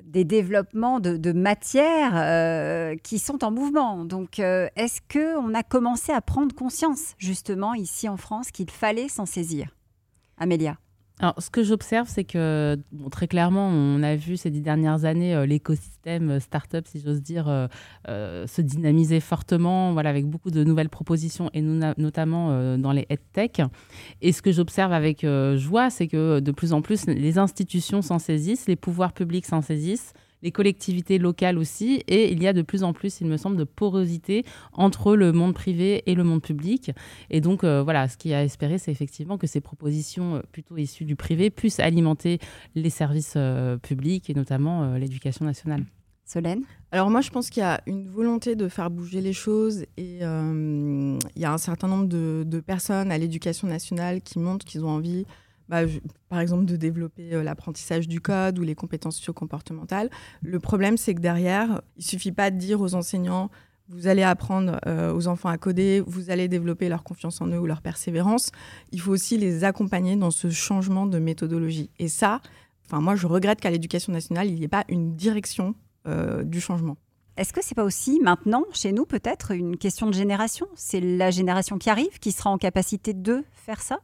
des 0.03 0.25
développements 0.25 1.01
de, 1.01 1.33
matières 1.33 2.13
euh, 2.15 2.97
qui 3.03 3.19
sont 3.19 3.45
en 3.45 3.51
mouvement. 3.51 4.05
Donc, 4.05 4.39
euh, 4.39 4.69
est-ce 4.77 5.01
qu'on 5.13 5.55
a 5.55 5.63
commencé 5.63 6.13
à 6.13 6.21
prendre 6.21 6.55
conscience, 6.55 7.15
justement, 7.19 7.75
ici 7.75 8.09
en 8.09 8.17
France, 8.17 8.51
qu'il 8.51 8.71
fallait 8.71 9.09
s'en 9.09 9.27
saisir? 9.27 9.75
Amélia 10.39 10.79
alors, 11.19 11.35
ce 11.39 11.49
que 11.49 11.63
j'observe, 11.63 12.09
c'est 12.09 12.25
que 12.25 12.79
très 13.11 13.27
clairement, 13.27 13.69
on 13.69 14.03
a 14.03 14.17
vu 14.17 14.37
ces 14.37 14.51
dix 14.51 14.61
dernières 14.61 15.07
années 15.07 15.35
euh, 15.35 15.47
l'écosystème 15.47 16.33
euh, 16.33 16.41
startup, 16.41 16.87
si 16.87 17.01
j'ose 17.01 17.23
dire, 17.23 17.49
euh, 17.49 18.47
se 18.47 18.61
dynamiser 18.61 19.21
fortement, 19.21 19.95
voilà, 19.95 20.11
avec 20.11 20.27
beaucoup 20.27 20.51
de 20.51 20.63
nouvelles 20.63 20.91
propositions 20.91 21.49
et 21.55 21.63
notamment 21.63 22.77
dans 22.77 22.93
les 22.93 23.07
tech. 23.33 23.67
Et 24.21 24.33
ce 24.33 24.43
que 24.43 24.53
j'observe 24.53 24.93
avec 24.93 25.27
joie, 25.57 25.91
c'est 25.91 26.07
que 26.07 26.41
de 26.41 26.53
plus 26.53 26.73
en 26.73 26.83
plus, 26.83 27.07
les 27.07 27.39
institutions 27.39 28.03
s'en 28.03 28.19
saisissent, 28.19 28.67
les 28.67 28.77
pouvoirs 28.77 29.13
publics 29.13 29.47
s'en 29.47 29.63
saisissent 29.63 30.13
les 30.43 30.53
collectivités 30.53 31.19
locales 31.19 31.59
aussi. 31.59 32.03
Et 32.09 32.33
il 32.33 32.43
y 32.43 32.47
a 32.47 32.53
de 32.53 32.63
plus 32.63 32.83
en 32.83 32.93
plus, 32.93 33.21
il 33.21 33.27
me 33.27 33.37
semble, 33.37 33.57
de 33.57 33.65
porosité 33.65 34.45
entre 34.73 35.17
le 35.17 35.33
monde 35.33 35.55
privé 35.55 36.03
et 36.07 36.15
le 36.15 36.25
monde 36.25 36.43
public. 36.43 36.91
Et 37.31 37.41
donc, 37.41 37.65
euh, 37.65 37.83
voilà, 37.83 38.09
ce 38.09 38.17
qui 38.17 38.35
a 38.35 38.45
espéré, 38.45 38.79
c'est 38.79 38.93
effectivement 38.93 39.39
que 39.39 39.47
ces 39.47 39.61
propositions 39.61 40.37
euh, 40.37 40.41
plutôt 40.53 40.77
issues 40.77 41.05
du 41.05 41.17
privé 41.17 41.51
puissent 41.51 41.81
alimenter 41.81 42.39
les 42.75 42.91
services 42.91 43.35
euh, 43.37 43.77
publics 43.77 44.29
et 44.31 44.35
notamment 44.35 44.95
l'éducation 44.97 45.45
nationale. 45.45 45.85
Solène? 46.25 46.65
Alors 46.91 47.09
moi, 47.09 47.21
je 47.21 47.31
pense 47.31 47.51
qu'il 47.51 47.61
y 47.61 47.65
a 47.65 47.81
une 47.87 48.09
volonté 48.09 48.57
de 48.57 48.69
faire 48.69 48.91
bouger 48.91 49.21
les 49.21 49.33
choses 49.33 49.83
et 49.97 50.19
il 50.19 51.19
y 51.37 51.45
a 51.45 51.53
un 51.53 51.59
certain 51.59 51.87
nombre 51.87 52.07
de, 52.07 52.43
de 52.45 52.61
personnes 52.61 53.13
à 53.13 53.19
l'éducation 53.19 53.69
nationale 53.69 54.21
qui 54.21 54.41
montrent 54.41 54.67
qu'ils 54.67 54.85
ont 54.85 54.91
envie 54.91 55.25
bah, 55.69 55.83
par 56.29 56.41
exemple, 56.41 56.65
de 56.65 56.77
développer 56.77 57.35
euh, 57.35 57.43
l'apprentissage 57.43 58.09
du 58.09 58.21
code 58.21 58.59
ou 58.59 58.63
les 58.63 58.75
compétences 58.75 59.17
socio-comportementales. 59.17 60.11
Le 60.43 60.61
problème, 60.61 60.97
c'est 60.97 61.15
que 61.15 61.21
derrière, 61.21 61.81
il 61.97 62.05
suffit 62.05 62.33
pas 62.33 62.51
de 62.51 62.57
dire 62.57 62.81
aux 62.81 62.95
enseignants 62.95 63.51
vous 63.89 64.09
allez 64.09 64.23
apprendre 64.23 64.81
euh, 64.87 65.13
aux 65.15 65.29
enfants 65.29 65.49
à 65.49 65.59
coder, 65.59 66.03
vous 66.07 66.31
allez 66.31 66.49
développer 66.49 66.89
leur 66.89 67.05
confiance 67.05 67.41
en 67.41 67.47
eux 67.49 67.59
ou 67.59 67.67
leur 67.67 67.83
persévérance. 67.83 68.51
Il 68.93 69.01
faut 69.01 69.13
aussi 69.13 69.39
les 69.39 69.65
accompagner 69.65 70.17
dans 70.17 70.31
ce 70.31 70.51
changement 70.51 71.07
de 71.07 71.19
méthodologie. 71.19 71.91
Et 71.99 72.09
ça, 72.09 72.41
enfin 72.85 73.01
moi, 73.01 73.17
je 73.17 73.27
regrette 73.27 73.61
qu'à 73.61 73.71
l'éducation 73.71 74.13
nationale, 74.13 74.49
il 74.49 74.55
n'y 74.55 74.65
ait 74.65 74.69
pas 74.69 74.85
une 74.89 75.15
direction 75.15 75.75
euh, 76.09 76.43
du 76.43 76.61
changement. 76.61 76.97
Est-ce 77.37 77.53
que 77.53 77.63
c'est 77.63 77.75
pas 77.75 77.85
aussi 77.85 78.19
maintenant, 78.21 78.65
chez 78.73 78.93
nous, 78.93 79.05
peut-être 79.05 79.53
une 79.53 79.77
question 79.77 80.07
de 80.07 80.15
génération? 80.15 80.67
C'est 80.75 81.01
la 81.01 81.31
génération 81.31 81.79
qui 81.79 81.91
arrive 81.91 82.19
qui 82.19 82.33
sera 82.33 82.51
en 82.51 82.59
capacité 82.59 83.13
de 83.13 83.45
faire 83.53 83.83
ça? 83.83 84.01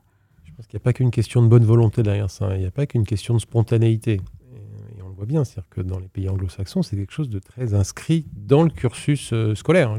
Parce 0.62 0.68
qu'il 0.68 0.76
n'y 0.76 0.82
a 0.82 0.84
pas 0.84 0.92
qu'une 0.92 1.10
question 1.10 1.42
de 1.42 1.48
bonne 1.48 1.64
volonté 1.64 2.04
derrière 2.04 2.30
ça, 2.30 2.54
il 2.54 2.60
n'y 2.60 2.66
a 2.66 2.70
pas 2.70 2.86
qu'une 2.86 3.04
question 3.04 3.34
de 3.34 3.40
spontanéité. 3.40 4.20
Et, 4.54 5.02
on 5.02 5.08
le 5.08 5.14
voit 5.14 5.26
bien, 5.26 5.42
c'est-à-dire 5.42 5.68
que 5.70 5.80
dans 5.80 5.98
les 5.98 6.06
pays 6.06 6.28
anglo-saxons, 6.28 6.82
c'est 6.82 6.94
quelque 6.94 7.12
chose 7.12 7.28
de 7.28 7.40
très 7.40 7.74
inscrit 7.74 8.26
dans 8.36 8.62
le 8.62 8.70
cursus 8.70 9.32
euh, 9.32 9.56
scolaire. 9.56 9.96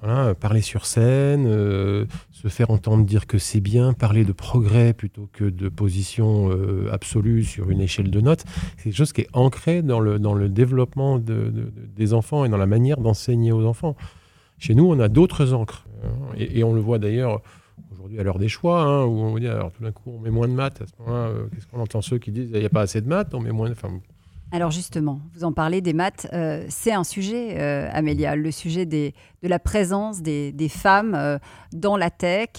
Voilà, 0.00 0.34
parler 0.36 0.60
sur 0.60 0.86
scène, 0.86 1.46
euh, 1.48 2.06
se 2.30 2.46
faire 2.46 2.70
entendre 2.70 3.04
dire 3.04 3.26
que 3.26 3.38
c'est 3.38 3.60
bien, 3.60 3.92
parler 3.92 4.24
de 4.24 4.32
progrès 4.32 4.92
plutôt 4.92 5.28
que 5.32 5.44
de 5.44 5.68
position 5.68 6.50
euh, 6.50 6.88
absolue 6.92 7.42
sur 7.42 7.68
une 7.70 7.80
échelle 7.80 8.10
de 8.10 8.20
notes, 8.20 8.44
c'est 8.76 8.84
quelque 8.84 8.96
chose 8.96 9.12
qui 9.12 9.22
est 9.22 9.30
ancré 9.32 9.82
dans 9.82 9.98
le, 9.98 10.20
dans 10.20 10.34
le 10.34 10.48
développement 10.48 11.18
des 11.18 12.14
enfants 12.14 12.44
et 12.44 12.48
dans 12.48 12.56
la 12.56 12.66
manière 12.66 12.98
d'enseigner 12.98 13.50
aux 13.50 13.66
enfants. 13.66 13.96
Chez 14.58 14.76
nous, 14.76 14.88
on 14.88 15.00
a 15.00 15.08
d'autres 15.08 15.54
encres. 15.54 15.86
et, 16.36 16.62
on 16.62 16.72
le 16.72 16.80
voit 16.80 17.00
d'ailleurs 17.00 17.42
aujourd'hui 18.02 18.20
à 18.20 18.24
l'heure 18.24 18.38
des 18.38 18.48
choix, 18.48 18.82
hein, 18.82 19.04
où 19.04 19.20
on 19.20 19.38
dit 19.38 19.46
alors 19.46 19.70
tout 19.72 19.82
d'un 19.82 19.92
coup 19.92 20.10
on 20.10 20.18
met 20.18 20.30
moins 20.30 20.48
de 20.48 20.54
maths, 20.54 20.82
à 20.82 20.86
ce 20.86 20.92
moment-là, 20.98 21.28
euh, 21.28 21.46
qu'est-ce 21.54 21.66
qu'on 21.66 21.80
entend 21.80 22.02
ceux 22.02 22.18
qui 22.18 22.32
disent 22.32 22.50
il 22.52 22.58
n'y 22.58 22.66
a 22.66 22.70
pas 22.70 22.82
assez 22.82 23.00
de 23.00 23.08
maths, 23.08 23.32
on 23.34 23.40
met 23.40 23.52
moins 23.52 23.68
de... 23.68 23.74
Enfin, 23.74 24.00
Alors 24.54 24.70
justement, 24.70 25.22
vous 25.34 25.44
en 25.44 25.52
parlez 25.52 25.80
des 25.80 25.94
maths, 25.94 26.26
euh, 26.34 26.66
c'est 26.68 26.92
un 26.92 27.04
sujet, 27.04 27.58
euh, 27.58 27.88
Amélia, 27.90 28.36
le 28.36 28.50
sujet 28.50 28.84
de 28.84 29.12
la 29.42 29.58
présence 29.58 30.20
des, 30.20 30.52
femmes 30.68 31.14
euh, 31.14 31.38
dans 31.72 31.96
la 31.96 32.10
tech. 32.10 32.50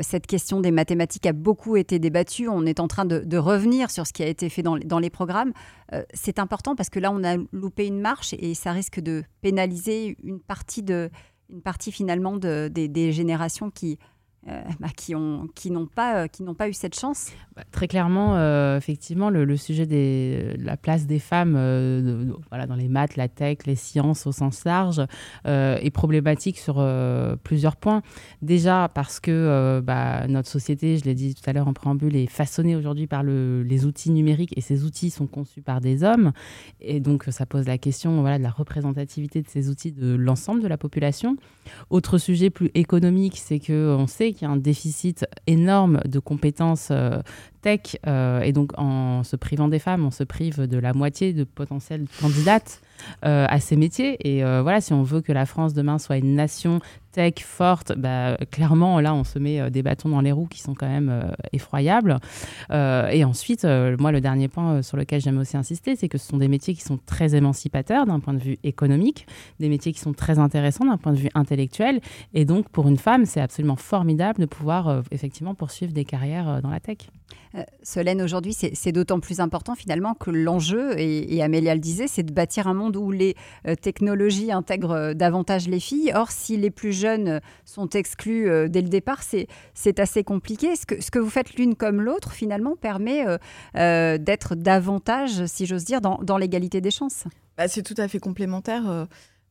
cette 0.00 0.26
question 0.26 0.62
des 0.62 0.70
mathématiques 0.70 1.26
a 1.26 1.34
beaucoup 1.34 1.76
été 1.76 1.98
débattue. 1.98 2.48
On 2.48 2.64
est 2.64 2.80
en 2.80 2.88
train 2.88 3.04
de, 3.04 3.36
revenir 3.36 3.90
sur 3.90 4.06
ce 4.06 4.14
qui 4.14 4.22
a 4.22 4.28
été 4.28 4.48
fait 4.48 4.62
dans, 4.62 4.98
les 4.98 5.10
programmes. 5.10 5.52
c'est 6.14 6.38
important 6.38 6.74
parce 6.74 6.88
que 6.88 7.00
là, 7.00 7.10
on 7.12 7.22
a 7.22 7.36
loupé 7.52 7.86
une 7.86 8.00
marche 8.00 8.34
et 8.38 8.54
ça 8.54 8.72
risque 8.72 9.00
de 9.00 9.24
pénaliser 9.42 10.16
une 10.22 10.40
partie, 10.40 10.82
de, 10.82 11.10
une 11.50 11.60
partie 11.60 11.92
finalement 11.92 12.38
de, 12.38 12.68
des 12.68 13.12
générations 13.12 13.70
qui 13.70 13.98
euh, 14.46 14.62
bah, 14.78 14.88
qui 14.94 15.14
ont 15.14 15.48
qui 15.54 15.70
n'ont 15.70 15.86
pas 15.86 16.24
euh, 16.24 16.54
pas 16.58 16.68
eu 16.68 16.74
cette 16.74 16.98
chance 16.98 17.32
bah, 17.56 17.62
Très 17.70 17.88
clairement, 17.88 18.36
euh, 18.36 18.76
effectivement, 18.76 19.30
le, 19.30 19.56
sujet 19.56 19.86
de 19.86 20.54
la 20.62 20.76
place 20.76 21.06
des 21.06 21.18
femmes, 21.18 21.52
voilà, 22.50 22.66
dans 22.66 22.74
les 22.74 22.88
maths, 22.88 23.16
la 23.16 23.28
tech, 23.28 23.58
les 23.64 23.74
sciences 23.74 24.26
au 24.26 24.32
sens 24.32 24.64
large, 24.64 25.00
est 25.46 25.90
problématique 25.90 26.58
sur 26.58 26.86
plusieurs 27.42 27.76
points. 27.76 28.02
Déjà 28.42 28.90
parce 28.92 29.20
que 29.20 29.80
bah, 29.80 30.26
notre 30.26 30.48
société, 30.48 30.98
je 30.98 31.04
l'ai 31.04 31.14
dit 31.14 31.34
tout 31.34 31.48
à 31.48 31.52
l'heure 31.52 31.68
en 31.68 31.72
préambule, 31.72 32.16
est 32.16 32.26
façonnée 32.26 32.76
aujourd'hui 32.76 33.06
par 33.06 33.22
le, 33.22 33.62
les 33.62 33.86
outils 33.86 34.10
numériques 34.10 34.56
et 34.56 34.60
ces 34.60 34.84
outils 34.84 35.10
sont 35.10 35.26
conçus 35.26 35.62
par 35.62 35.80
des 35.80 36.04
hommes, 36.04 36.32
et 36.80 37.00
donc 37.00 37.24
ça 37.30 37.46
pose 37.46 37.66
la 37.66 37.78
question 37.78 38.20
voilà 38.20 38.38
de 38.38 38.42
la 38.42 38.50
représentativité 38.50 39.40
de 39.40 39.48
ces 39.48 39.70
outils 39.70 39.92
de 39.92 40.14
l'ensemble 40.14 40.62
de 40.62 40.68
la 40.68 40.78
population. 40.78 41.36
Autre 41.90 42.18
sujet 42.18 42.50
plus 42.50 42.70
économique, 42.74 43.38
c'est 43.38 43.58
que 43.58 43.94
on 43.98 44.06
sait 44.06 44.33
qu'il 44.34 44.46
y 44.46 44.50
a 44.50 44.52
un 44.52 44.56
déficit 44.56 45.26
énorme 45.46 46.00
de 46.04 46.18
compétences 46.18 46.88
euh, 46.90 47.20
tech. 47.64 47.96
Euh, 48.06 48.42
et 48.42 48.52
donc, 48.52 48.72
en 48.76 49.24
se 49.24 49.36
privant 49.36 49.68
des 49.68 49.78
femmes, 49.78 50.04
on 50.04 50.10
se 50.10 50.22
prive 50.22 50.66
de 50.68 50.78
la 50.78 50.92
moitié 50.92 51.32
de 51.32 51.44
potentielles 51.44 52.04
candidates 52.20 52.82
euh, 53.24 53.46
à 53.48 53.58
ces 53.58 53.74
métiers. 53.74 54.16
Et 54.28 54.42
voilà, 54.42 54.80
si 54.80 54.92
on 54.92 55.02
veut 55.02 55.22
que 55.22 55.32
la 55.32 55.46
France 55.46 55.72
demain 55.74 55.98
soit 55.98 56.18
une 56.18 56.34
nation 56.34 56.80
tech 57.12 57.34
forte, 57.38 57.92
bah, 57.96 58.36
clairement, 58.50 59.00
là, 59.00 59.14
on 59.14 59.24
se 59.24 59.38
met 59.38 59.70
des 59.70 59.82
bâtons 59.82 60.08
dans 60.08 60.20
les 60.20 60.32
roues 60.32 60.46
qui 60.46 60.60
sont 60.60 60.74
quand 60.74 60.88
même 60.88 61.32
effroyables. 61.52 62.18
et 62.70 63.24
ensuite, 63.24 63.64
moi, 63.98 64.12
le 64.12 64.20
dernier 64.20 64.48
point 64.48 64.82
sur 64.82 64.96
lequel 64.96 65.20
j'aime 65.20 65.38
aussi 65.38 65.56
insister, 65.56 65.96
c'est 65.96 66.08
que 66.08 66.18
ce 66.18 66.28
sont 66.28 66.36
des 66.36 66.48
métiers 66.48 66.74
qui 66.74 66.82
sont 66.82 66.98
très 67.06 67.34
émancipateurs 67.34 68.04
d'un 68.04 68.20
point 68.20 68.34
de 68.34 68.42
vue 68.42 68.58
économique, 68.62 69.26
des 69.58 69.68
métiers 69.68 69.92
qui 69.92 70.00
sont 70.00 70.12
très 70.12 70.38
intéressants 70.38 70.84
d'un 70.84 70.98
point 70.98 71.12
de 71.12 71.18
vue 71.18 71.30
intellectuel. 71.34 72.00
Et 72.34 72.44
donc, 72.44 72.68
pour 72.68 72.88
une 72.88 72.98
femme, 72.98 73.24
c'est 73.24 73.40
absolument 73.40 73.76
formidable 73.76 74.40
de 74.40 74.46
pouvoir 74.46 75.02
effectivement 75.10 75.54
poursuivre 75.54 75.92
des 75.92 76.04
carrières 76.04 76.60
dans 76.62 76.70
la 76.70 76.80
tech. 76.80 76.98
Euh, 77.54 77.62
Solène, 77.82 78.20
aujourd'hui, 78.20 78.52
c'est 78.54 78.92
d'autant 78.92 79.20
plus 79.20 79.40
important 79.40 79.74
finalement 79.74 80.14
que 80.14 80.30
l'enjeu, 80.30 80.98
et, 80.98 81.42
Amélia 81.42 81.74
le 81.74 81.80
disait, 81.80 82.08
c'est 82.08 82.22
de 82.22 82.32
bâtir 82.32 82.66
un 82.66 82.74
monde 82.74 82.96
où 82.96 83.10
les 83.12 83.36
euh, 83.66 83.74
technologies 83.74 84.50
intègrent 84.50 84.90
euh, 84.92 85.14
davantage 85.14 85.68
les 85.68 85.80
filles. 85.80 86.12
Or, 86.14 86.30
si 86.30 86.56
les 86.56 86.70
plus 86.70 86.92
jeunes 86.92 87.40
sont 87.64 87.88
exclus 87.90 88.48
dès 88.68 88.82
le 88.82 88.88
départ, 88.88 89.22
c'est 89.22 90.00
assez 90.00 90.24
compliqué. 90.24 90.76
Ce 90.76 90.86
que, 90.86 91.00
ce 91.00 91.10
que 91.10 91.18
vous 91.18 91.30
faites 91.30 91.54
l'une 91.54 91.74
comme 91.74 92.00
l'autre, 92.00 92.32
finalement, 92.32 92.76
permet 92.76 93.24
d'être 93.74 94.54
davantage, 94.54 95.46
si 95.46 95.66
j'ose 95.66 95.84
dire, 95.84 96.00
dans, 96.00 96.18
dans 96.22 96.38
l'égalité 96.38 96.80
des 96.80 96.90
chances. 96.90 97.24
Bah, 97.56 97.68
c'est 97.68 97.82
tout 97.82 97.94
à 97.98 98.08
fait 98.08 98.18
complémentaire. 98.18 99.06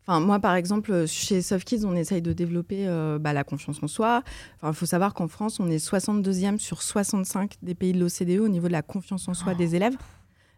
Enfin, 0.05 0.19
moi, 0.19 0.39
par 0.39 0.55
exemple, 0.55 1.05
chez 1.07 1.41
Soft 1.41 1.65
Kids, 1.65 1.85
on 1.85 1.95
essaye 1.95 2.21
de 2.21 2.33
développer 2.33 2.87
euh, 2.87 3.19
bah, 3.19 3.31
la 3.31 3.43
confiance 3.45 3.81
en 3.81 3.87
soi. 3.87 4.21
Il 4.61 4.73
faut 4.73 4.85
savoir 4.85 5.13
qu'en 5.13 5.29
France, 5.29 5.59
on 5.61 5.69
est 5.69 5.83
62e 5.83 6.59
sur 6.59 6.81
65 6.81 7.53
des 7.61 7.73
pays 7.73 7.93
de 7.93 7.99
l'OCDE 7.99 8.41
au 8.41 8.49
niveau 8.49 8.67
de 8.67 8.73
la 8.73 8.81
confiance 8.81 9.27
en 9.29 9.33
soi 9.33 9.55
des 9.55 9.75
élèves. 9.75 9.95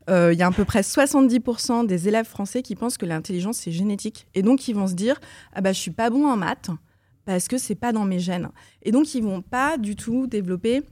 Euh, 0.09 0.33
il 0.33 0.39
y 0.39 0.43
a 0.43 0.47
à 0.47 0.51
peu 0.51 0.65
près 0.65 0.81
70% 0.81 1.85
des 1.85 2.07
élèves 2.07 2.25
français 2.25 2.61
qui 2.61 2.75
pensent 2.75 2.97
que 2.97 3.05
l'intelligence, 3.05 3.57
c'est 3.57 3.71
génétique. 3.71 4.27
Et 4.33 4.41
donc, 4.41 4.67
ils 4.67 4.75
vont 4.75 4.87
se 4.87 4.93
dire 4.93 5.19
ah 5.53 5.61
bah, 5.61 5.73
Je 5.73 5.79
suis 5.79 5.91
pas 5.91 6.09
bon 6.09 6.27
en 6.27 6.37
maths 6.37 6.69
parce 7.25 7.47
que 7.47 7.57
c'est 7.57 7.75
pas 7.75 7.91
dans 7.91 8.05
mes 8.05 8.19
gènes. 8.19 8.49
Et 8.83 8.91
donc, 8.91 9.13
ils 9.13 9.23
vont 9.23 9.41
pas 9.41 9.77
du 9.77 9.95
tout 9.95 10.27
développer 10.27 10.83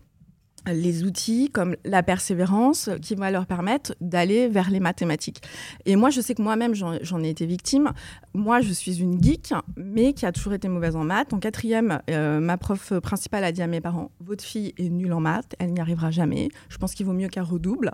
les 0.71 1.03
outils 1.03 1.49
comme 1.51 1.75
la 1.83 2.03
persévérance 2.03 2.89
qui 3.01 3.15
va 3.15 3.31
leur 3.31 3.45
permettre 3.45 3.95
d'aller 4.01 4.47
vers 4.47 4.69
les 4.69 4.79
mathématiques. 4.79 5.41
Et 5.85 5.95
moi, 5.95 6.09
je 6.09 6.21
sais 6.21 6.35
que 6.35 6.41
moi-même, 6.41 6.73
j'en 6.75 7.23
ai 7.23 7.29
été 7.29 7.45
victime. 7.45 7.91
Moi, 8.33 8.61
je 8.61 8.71
suis 8.71 9.01
une 9.01 9.21
geek, 9.21 9.53
mais 9.75 10.13
qui 10.13 10.25
a 10.25 10.31
toujours 10.31 10.53
été 10.53 10.67
mauvaise 10.67 10.95
en 10.95 11.03
maths. 11.03 11.33
En 11.33 11.39
quatrième, 11.39 12.01
euh, 12.09 12.39
ma 12.39 12.57
prof 12.57 12.93
principale 12.99 13.43
a 13.43 13.51
dit 13.51 13.61
à 13.61 13.67
mes 13.67 13.81
parents, 13.81 14.11
votre 14.19 14.43
fille 14.43 14.73
est 14.77 14.89
nulle 14.89 15.13
en 15.13 15.19
maths, 15.19 15.55
elle 15.59 15.73
n'y 15.73 15.79
arrivera 15.79 16.11
jamais. 16.11 16.49
Je 16.69 16.77
pense 16.77 16.93
qu'il 16.93 17.05
vaut 17.05 17.13
mieux 17.13 17.27
qu'elle 17.27 17.43
redouble. 17.43 17.91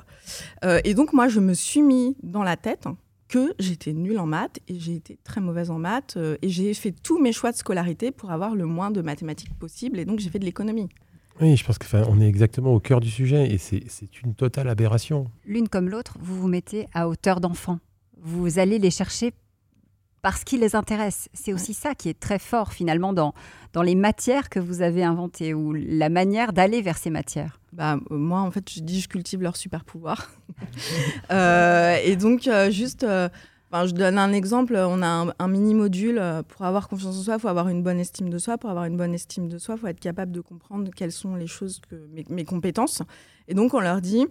Euh, 0.63 0.79
et 0.83 0.93
donc, 0.93 1.13
moi, 1.13 1.27
je 1.27 1.39
me 1.39 1.53
suis 1.53 1.81
mis 1.81 2.15
dans 2.23 2.43
la 2.43 2.57
tête 2.57 2.87
que 3.29 3.53
j'étais 3.59 3.93
nulle 3.93 4.19
en 4.19 4.25
maths 4.25 4.59
et 4.67 4.79
j'ai 4.79 4.95
été 4.95 5.17
très 5.23 5.39
mauvaise 5.39 5.69
en 5.69 5.77
maths 5.77 6.15
euh, 6.17 6.35
et 6.41 6.49
j'ai 6.49 6.73
fait 6.73 6.91
tous 6.91 7.19
mes 7.19 7.31
choix 7.31 7.51
de 7.51 7.57
scolarité 7.57 8.11
pour 8.11 8.31
avoir 8.31 8.55
le 8.55 8.65
moins 8.65 8.89
de 8.89 9.01
mathématiques 9.01 9.53
possible 9.57 9.99
et 9.99 10.05
donc 10.05 10.19
j'ai 10.19 10.29
fait 10.29 10.39
de 10.39 10.45
l'économie. 10.45 10.89
Oui, 11.41 11.55
je 11.55 11.63
pense 11.63 11.77
qu'on 11.77 12.21
est 12.21 12.27
exactement 12.27 12.73
au 12.73 12.79
cœur 12.79 12.99
du 12.99 13.09
sujet 13.09 13.49
et 13.51 13.57
c'est 13.57 14.21
une 14.23 14.35
totale 14.35 14.67
aberration. 14.67 15.27
L'une 15.45 15.69
comme 15.69 15.89
l'autre, 15.89 16.17
vous 16.19 16.39
vous 16.39 16.47
mettez 16.47 16.87
à 16.93 17.07
hauteur 17.07 17.39
d'enfant. 17.39 17.79
Vous 18.21 18.59
allez 18.59 18.79
les 18.79 18.91
chercher 18.91 19.33
parce 20.21 20.43
qu'ils 20.43 20.59
les 20.59 20.75
intéressent. 20.75 21.29
C'est 21.33 21.53
aussi 21.53 21.73
ça 21.73 21.95
qui 21.95 22.09
est 22.09 22.19
très 22.19 22.39
fort 22.39 22.73
finalement 22.73 23.13
dans, 23.13 23.33
dans 23.73 23.81
les 23.81 23.95
matières 23.95 24.49
que 24.49 24.59
vous 24.59 24.81
avez 24.81 25.03
inventées 25.03 25.53
ou 25.53 25.73
la 25.73 26.09
manière 26.09 26.53
d'aller 26.53 26.81
vers 26.81 26.97
ces 26.97 27.09
matières. 27.09 27.59
Bah, 27.71 27.97
euh, 28.11 28.17
moi, 28.17 28.41
en 28.41 28.51
fait, 28.51 28.69
je 28.69 28.81
dis 28.81 28.99
je 28.99 29.07
cultive 29.07 29.41
leur 29.41 29.55
super 29.57 29.83
pouvoir. 29.83 30.29
Euh, 31.31 31.97
et 32.03 32.15
donc, 32.15 32.47
euh, 32.47 32.69
juste 32.71 33.05
je 33.71 33.93
donne 33.93 34.17
un 34.17 34.33
exemple. 34.33 34.75
On 34.75 35.01
a 35.01 35.33
un, 35.37 35.47
mini-module. 35.47 36.17
Euh, 36.19 36.43
pour 36.43 36.65
avoir 36.65 36.87
confiance 36.87 37.17
en 37.17 37.21
soi, 37.21 37.35
il 37.35 37.39
faut 37.39 37.47
avoir 37.47 37.69
une 37.69 37.83
bonne 37.83 37.99
estime 37.99 38.29
de 38.29 38.37
soi. 38.37 38.57
Pour 38.57 38.69
avoir 38.69 38.85
une 38.85 38.97
bonne 38.97 39.13
estime 39.13 39.47
de 39.47 39.57
soi, 39.57 39.75
il 39.75 39.81
faut 39.81 39.87
être 39.87 39.99
capable 39.99 40.31
de 40.31 40.41
comprendre 40.41 40.89
quelles 40.95 41.11
sont 41.11 41.35
les 41.35 41.47
choses, 41.47 41.81
mes, 42.29 42.45
compétences. 42.45 43.01
Et 43.47 43.53
donc, 43.53 43.73
on 43.73 43.79
leur 43.79 44.01
dit, 44.01 44.25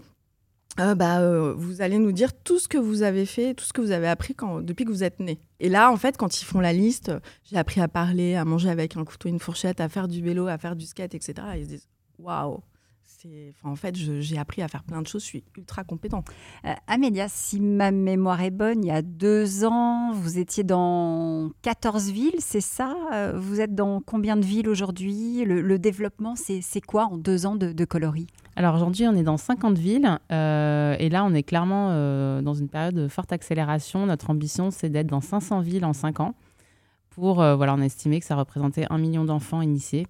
euh, 0.80 0.94
bah, 0.94 1.20
euh, 1.20 1.54
vous 1.56 1.82
allez 1.82 1.98
nous 1.98 2.12
dire 2.12 2.32
tout 2.34 2.58
ce 2.58 2.68
que 2.68 2.78
vous 2.78 3.02
avez 3.02 3.26
fait, 3.26 3.54
tout 3.54 3.64
ce 3.64 3.72
que 3.72 3.80
vous 3.80 3.92
avez 3.92 4.08
appris 4.08 4.34
depuis 4.62 4.84
que 4.84 4.90
vous 4.90 5.04
êtes 5.04 5.20
né. 5.20 5.38
Et 5.60 5.68
là, 5.68 5.90
en 5.90 5.96
fait, 5.96 6.16
quand 6.16 6.40
ils 6.40 6.44
font 6.44 6.60
la 6.60 6.72
liste, 6.72 7.12
j'ai 7.44 7.56
appris 7.56 7.80
à 7.80 7.88
parler, 7.88 8.34
à 8.34 8.44
manger 8.44 8.70
avec 8.70 8.96
un 8.96 9.04
couteau 9.04 9.28
une 9.28 9.40
fourchette, 9.40 9.80
à 9.80 9.88
faire 9.88 10.08
du 10.08 10.22
vélo, 10.22 10.48
à 10.48 10.58
faire 10.58 10.76
du 10.76 10.86
skate, 10.86 11.14
etc. 11.14 11.34
ils 11.56 11.64
se 11.64 11.68
disent, 11.68 11.88
waouh 12.18 12.60
en 13.64 13.74
fait, 13.74 13.96
j'ai 13.96 14.38
appris 14.38 14.62
à 14.62 14.68
faire 14.68 14.84
plein 14.84 15.02
de 15.02 15.06
choses, 15.06 15.22
je 15.22 15.26
suis 15.26 15.44
ultra 15.56 15.82
compétent. 15.84 16.22
Euh, 16.64 16.72
Amélia, 16.86 17.26
si 17.28 17.60
ma 17.60 17.90
mémoire 17.90 18.40
est 18.42 18.50
bonne, 18.50 18.84
il 18.84 18.88
y 18.88 18.92
a 18.92 19.02
deux 19.02 19.64
ans, 19.64 20.12
vous 20.12 20.38
étiez 20.38 20.62
dans 20.62 21.50
14 21.62 22.10
villes, 22.10 22.36
c'est 22.38 22.60
ça? 22.60 22.94
Euh, 23.12 23.32
Vous 23.36 23.60
êtes 23.60 23.74
dans 23.74 24.00
combien 24.00 24.36
de 24.36 24.44
villes 24.44 24.68
aujourd'hui? 24.68 25.44
Le, 25.44 25.78
développement, 25.78 26.34
c'est 26.36 26.80
quoi 26.80 27.04
en 27.04 27.16
deux 27.16 27.46
ans 27.46 27.56
de, 27.56 27.84
coloris? 27.84 28.26
Alors 28.56 28.74
aujourd'hui, 28.74 29.06
on 29.06 29.14
est 29.14 29.22
dans 29.22 29.36
50 29.36 29.78
villes 29.78 30.18
euh, 30.32 30.96
et 30.98 31.08
là, 31.08 31.24
on 31.24 31.34
est 31.34 31.44
clairement 31.44 31.88
dans 32.42 32.54
une 32.54 32.68
période 32.68 32.94
de 32.94 33.08
forte 33.08 33.32
accélération. 33.32 34.06
Notre 34.06 34.30
ambition, 34.30 34.70
c'est 34.70 34.88
d'être 34.88 35.06
dans 35.06 35.20
500 35.20 35.60
villes 35.60 35.84
en 35.84 35.92
5 35.92 36.20
ans. 36.20 36.34
Pour, 37.10 37.36
voilà, 37.36 37.74
on 37.74 37.80
a 37.80 37.84
estimé 37.84 38.20
que 38.20 38.26
ça 38.26 38.36
représentait 38.36 38.86
un 38.90 38.98
million 38.98 39.24
d'enfants 39.24 39.62
initiés. 39.62 40.06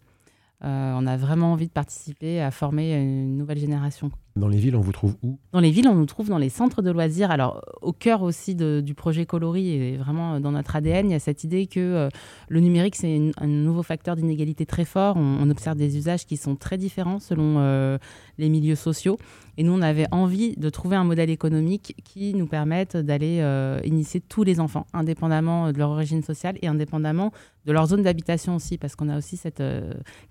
Euh, 0.65 0.93
on 0.97 1.07
a 1.07 1.17
vraiment 1.17 1.53
envie 1.53 1.69
de 1.69 1.73
participer 1.73 2.41
à 2.41 2.51
former 2.51 2.95
une 2.95 3.37
nouvelle 3.37 3.59
génération. 3.59 4.11
Dans 4.39 4.49
les 4.49 4.59
villes, 4.59 4.77
on 4.77 4.81
vous 4.81 4.93
trouve 4.93 5.17
où? 5.23 5.39
Dans 5.53 5.59
les 5.59 5.71
villes, 5.71 5.89
on 5.89 5.95
nous 5.95 6.07
trouve 6.07 6.29
dans 6.29 6.39
les 6.39 6.49
centres 6.49 6.81
de 6.81 6.91
loisirs. 6.91 7.31
Alors, 7.31 7.61
au 7.83 7.93
cœur 7.93 8.23
aussi 8.23 8.55
du 8.55 8.95
projet 8.95 9.27
Coloris 9.27 9.71
et 9.71 9.97
vraiment 9.97 10.39
dans 10.39 10.53
notre 10.53 10.77
ADN, 10.77 11.09
il 11.09 11.13
y 11.13 11.17
a 11.17 11.19
cette 11.19 11.43
idée 11.43 11.67
que 11.67 11.81
euh, 11.81 12.09
le 12.49 12.61
numérique, 12.61 12.95
c'est 12.95 13.33
un 13.37 13.47
nouveau 13.47 13.83
facteur 13.83 14.15
d'inégalité 14.15 14.65
très 14.65 14.85
fort. 14.85 15.17
On, 15.17 15.49
observe 15.51 15.79
des 15.79 15.97
usages 15.97 16.27
qui 16.27 16.37
sont 16.37 16.57
très 16.57 16.77
différents 16.77 17.19
selon 17.19 17.57
euh, 17.59 17.99
les 18.37 18.49
milieux 18.49 18.75
sociaux. 18.75 19.19
Et 19.57 19.65
nous, 19.65 19.73
on 19.73 19.83
avait 19.83 20.07
envie 20.13 20.55
de 20.57 20.71
trouver 20.71 20.95
un 20.95 21.05
modèle 21.05 21.31
économique 21.31 21.97
qui 22.05 22.35
nous 22.35 22.47
permette 22.47 22.97
d'aller 22.97 23.39
euh, 23.41 23.81
initier 23.85 24.21
tous 24.21 24.45
les 24.45 24.61
enfants, 24.61 24.87
indépendamment 24.93 25.73
de 25.73 25.79
leur 25.79 25.91
origine 25.91 26.23
sociale 26.23 26.59
et 26.63 26.69
indépendamment 26.69 27.33
de 27.67 27.73
leur 27.73 27.87
zone 27.87 28.03
d'habitation 28.03 28.55
aussi, 28.55 28.79
parce 28.79 28.95
qu'on 28.95 29.09
a 29.09 29.19
aussi 29.19 29.37
cette 29.37 29.63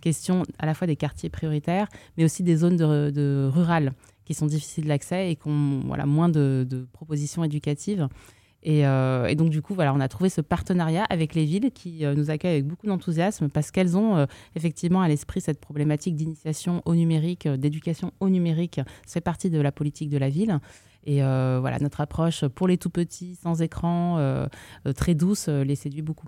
question 0.01 0.43
à 0.59 0.65
la 0.65 0.73
fois 0.73 0.87
des 0.87 0.95
quartiers 0.95 1.29
prioritaires, 1.29 1.87
mais 2.17 2.23
aussi 2.23 2.41
des 2.41 2.55
zones 2.55 2.77
de 2.77 3.49
rurales 3.53 3.91
qui 4.27 4.33
sont 4.33 4.45
difficiles 4.45 4.87
d'accès 4.87 5.31
et 5.31 5.35
qui 5.37 5.47
ont 5.47 5.79
voilà, 5.85 6.05
moins 6.05 6.27
de, 6.27 6.67
propositions 6.91 7.45
éducatives. 7.45 8.09
Euh, 8.67 9.25
et, 9.27 9.35
donc, 9.35 9.49
du 9.51 9.61
coup, 9.61 9.73
voilà, 9.73 9.93
on 9.93 10.01
a 10.01 10.09
trouvé 10.09 10.29
ce 10.29 10.41
partenariat 10.41 11.05
avec 11.05 11.33
les 11.33 11.45
villes 11.45 11.71
qui 11.71 12.03
euh, 12.03 12.13
nous 12.13 12.29
accueillent 12.29 12.55
avec 12.55 12.67
beaucoup 12.67 12.87
d'enthousiasme 12.87 13.47
parce 13.47 13.71
qu'elles 13.71 13.95
ont 13.95 14.17
euh, 14.17 14.25
effectivement 14.55 15.01
à 15.01 15.07
l'esprit 15.07 15.39
cette 15.39 15.61
problématique 15.61 16.15
d'initiation 16.15 16.81
au 16.83 16.93
numérique, 16.93 17.47
d'éducation 17.47 18.11
au 18.19 18.27
numérique. 18.27 18.81
C'est 19.05 19.21
partie 19.21 19.49
de 19.49 19.61
la 19.61 19.71
politique 19.71 20.09
de 20.09 20.17
la 20.17 20.29
ville. 20.29 20.59
Et 21.05 21.21
voilà, 21.21 21.79
notre 21.79 22.01
approche 22.01 22.45
pour 22.47 22.67
les 22.67 22.77
tout 22.77 22.89
petits, 22.89 23.35
sans 23.35 23.61
écran, 23.61 24.45
très 24.93 25.15
douce, 25.15 25.47
les 25.47 25.75
séduit 25.75 26.01
beaucoup. 26.01 26.27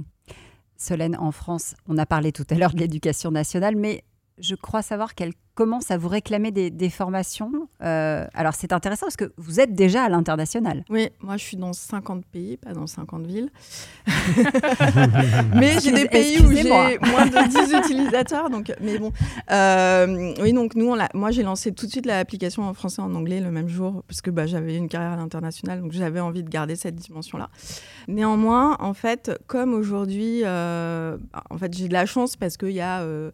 Solène, 0.78 1.18
en 1.18 1.34
France, 1.34 1.76
on 1.86 1.98
a 1.98 2.06
parlé 2.06 2.32
tout 2.32 2.46
à 2.50 2.56
l'heure 2.56 2.72
de 2.72 2.80
l'éducation 2.80 3.30
nationale, 3.30 3.76
mais 3.76 4.06
je 4.38 4.56
crois 4.56 4.82
savoir 4.82 5.16
qu'elle 5.16 5.34
commencent 5.60 5.92
à 5.92 5.98
vous 5.98 6.08
réclamer 6.08 6.52
des, 6.52 6.90
formations. 6.90 7.52
Euh, 7.84 8.26
alors 8.34 8.54
c'est 8.54 8.72
intéressant 8.72 9.08
parce 9.08 9.18
que 9.18 9.34
vous 9.36 9.60
êtes 9.60 9.74
déjà 9.74 10.04
à 10.04 10.10
l'international. 10.10 10.86
Oui, 10.90 11.10
moi 11.20 11.36
je 11.36 11.44
suis 11.44 11.58
dans 11.58 11.74
50 11.74 12.26
pays, 12.26 12.56
pas 12.56 12.72
dans 12.72 12.88
50 12.88 13.28
villes. 13.28 13.50
mais 15.54 15.78
j'ai 15.82 15.92
des 15.92 16.08
pays 16.08 16.40
où 16.40 16.50
j'ai 16.54 16.70
moins 16.70 17.26
de 17.26 17.50
10 17.50 17.74
utilisateurs. 17.74 18.50
Donc, 18.50 18.72
mais 18.80 18.98
bon, 19.00 19.12
euh, 19.52 20.34
oui, 20.42 20.54
donc 20.54 20.76
nous, 20.76 20.94
on 20.94 20.98
moi 21.14 21.32
j'ai 21.32 21.44
lancé 21.44 21.74
tout 21.74 21.88
de 21.88 21.92
suite 21.92 22.06
l'application 22.06 22.64
en 22.64 22.74
français 22.74 23.02
et 23.02 23.06
en 23.06 23.14
anglais 23.14 23.42
le 23.42 23.52
même 23.52 23.68
jour 23.68 24.04
parce 24.08 24.22
que 24.22 24.32
bah, 24.32 24.48
j'avais 24.48 24.78
une 24.78 24.88
carrière 24.88 25.12
à 25.12 25.18
l'international, 25.18 25.82
donc 25.82 25.92
j'avais 25.92 26.22
envie 26.22 26.44
de 26.44 26.50
garder 26.50 26.78
cette 26.78 26.96
dimension-là. 26.96 27.50
Néanmoins, 28.08 28.78
en 28.80 28.94
fait, 28.94 29.38
comme 29.48 29.74
aujourd'hui, 29.74 30.40
euh, 30.46 31.18
en 31.50 31.58
fait, 31.58 31.74
j'ai 31.78 31.90
de 31.90 31.94
la 31.94 32.06
chance 32.06 32.38
parce 32.38 32.56
qu'il 32.56 32.72
y 32.72 32.80
a 32.80 33.04
le 33.04 33.34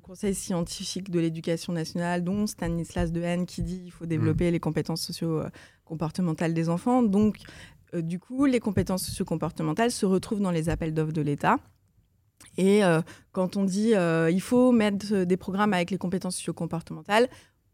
Conseil 0.00 0.36
scientifique 0.36 1.10
de 1.10 1.18
l'éducation 1.18 1.47
nationale, 1.72 2.24
dont 2.24 2.46
Stanislas 2.46 3.12
Dehaene, 3.12 3.46
qui 3.46 3.62
dit 3.62 3.80
qu'il 3.80 3.92
faut 3.92 4.06
développer 4.06 4.48
mmh. 4.48 4.52
les 4.52 4.60
compétences 4.60 5.02
socio-comportementales 5.02 6.54
des 6.54 6.68
enfants. 6.68 7.02
Donc, 7.02 7.38
euh, 7.94 8.02
du 8.02 8.18
coup, 8.18 8.44
les 8.44 8.60
compétences 8.60 9.04
socio-comportementales 9.04 9.90
se 9.90 10.06
retrouvent 10.06 10.40
dans 10.40 10.50
les 10.50 10.68
appels 10.68 10.94
d'offres 10.94 11.12
de 11.12 11.22
l'État. 11.22 11.58
Et 12.56 12.84
euh, 12.84 13.00
quand 13.32 13.56
on 13.56 13.64
dit 13.64 13.94
euh, 13.94 14.30
il 14.30 14.40
faut 14.40 14.72
mettre 14.72 15.24
des 15.24 15.36
programmes 15.36 15.72
avec 15.72 15.90
les 15.90 15.98
compétences 15.98 16.36
socio-comportementales, 16.36 17.28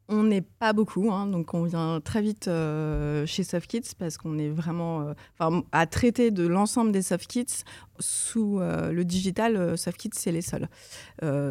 on 0.08 0.22
n'est 0.22 0.42
pas 0.42 0.72
beaucoup, 0.72 1.10
hein, 1.10 1.26
donc 1.26 1.54
on 1.54 1.64
vient 1.64 2.00
très 2.00 2.20
vite 2.20 2.48
euh, 2.48 3.24
chez 3.26 3.42
SoftKids 3.42 3.94
parce 3.98 4.18
qu'on 4.18 4.38
est 4.38 4.50
vraiment 4.50 5.14
euh, 5.40 5.60
à 5.72 5.86
traiter 5.86 6.30
de 6.30 6.46
l'ensemble 6.46 6.92
des 6.92 7.02
SoftKids 7.02 7.64
sous 8.00 8.60
euh, 8.60 8.92
le 8.92 9.04
digital. 9.04 9.78
SoftKids, 9.78 10.10
c'est 10.14 10.32
les 10.32 10.42
seuls. 10.42 10.68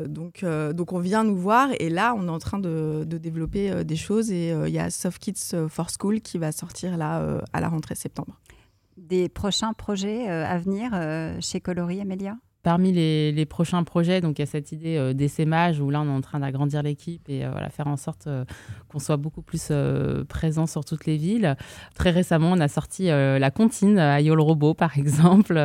donc, 0.07 0.45
donc 0.45 0.93
on 0.93 0.99
vient 0.99 1.23
nous 1.23 1.37
voir 1.37 1.69
et 1.79 1.89
là, 1.89 2.13
on 2.15 2.27
est 2.27 2.31
en 2.31 2.39
train 2.39 2.59
de, 2.59 3.03
de 3.07 3.17
développer 3.17 3.83
des 3.83 3.95
choses 3.95 4.31
et 4.31 4.49
il 4.49 4.73
y 4.73 4.79
a 4.79 4.89
SoftKids 4.89 5.67
for 5.69 5.87
School 5.89 6.21
qui 6.21 6.37
va 6.37 6.51
sortir 6.51 6.97
là 6.97 7.41
à 7.53 7.61
la 7.61 7.69
rentrée 7.69 7.95
septembre. 7.95 8.39
Des 8.97 9.29
prochains 9.29 9.73
projets 9.73 10.27
à 10.27 10.57
venir 10.59 10.91
chez 11.41 11.59
Coloris, 11.59 12.01
Amélia? 12.01 12.37
Parmi 12.63 12.93
les, 12.93 13.45
prochains 13.45 13.83
projets, 13.83 14.21
donc 14.21 14.39
il 14.39 14.41
y 14.41 14.43
a 14.43 14.47
cette 14.47 14.71
idée 14.71 14.95
euh, 14.95 15.11
d'essaimage 15.11 15.81
où 15.81 15.89
là 15.89 15.99
on 15.99 16.05
est 16.05 16.15
en 16.15 16.21
train 16.21 16.39
d'agrandir 16.39 16.81
l'équipe 16.81 17.27
et 17.27 17.43
euh, 17.43 17.49
voilà, 17.51 17.69
faire 17.69 17.87
en 17.87 17.97
sorte 17.97 18.27
euh, 18.27 18.45
qu'on 18.87 18.99
soit 18.99 19.17
beaucoup 19.17 19.41
plus 19.41 19.71
présent 20.29 20.65
sur 20.65 20.85
toutes 20.85 21.05
les 21.05 21.17
villes. 21.17 21.57
Très 21.93 22.11
récemment, 22.11 22.53
on 22.53 22.59
a 22.61 22.69
sorti 22.69 23.07
la 23.07 23.51
comptine 23.51 23.99
à 23.99 24.21
Yol 24.21 24.39
Robot 24.39 24.73
par 24.75 24.97
exemple, 24.97 25.61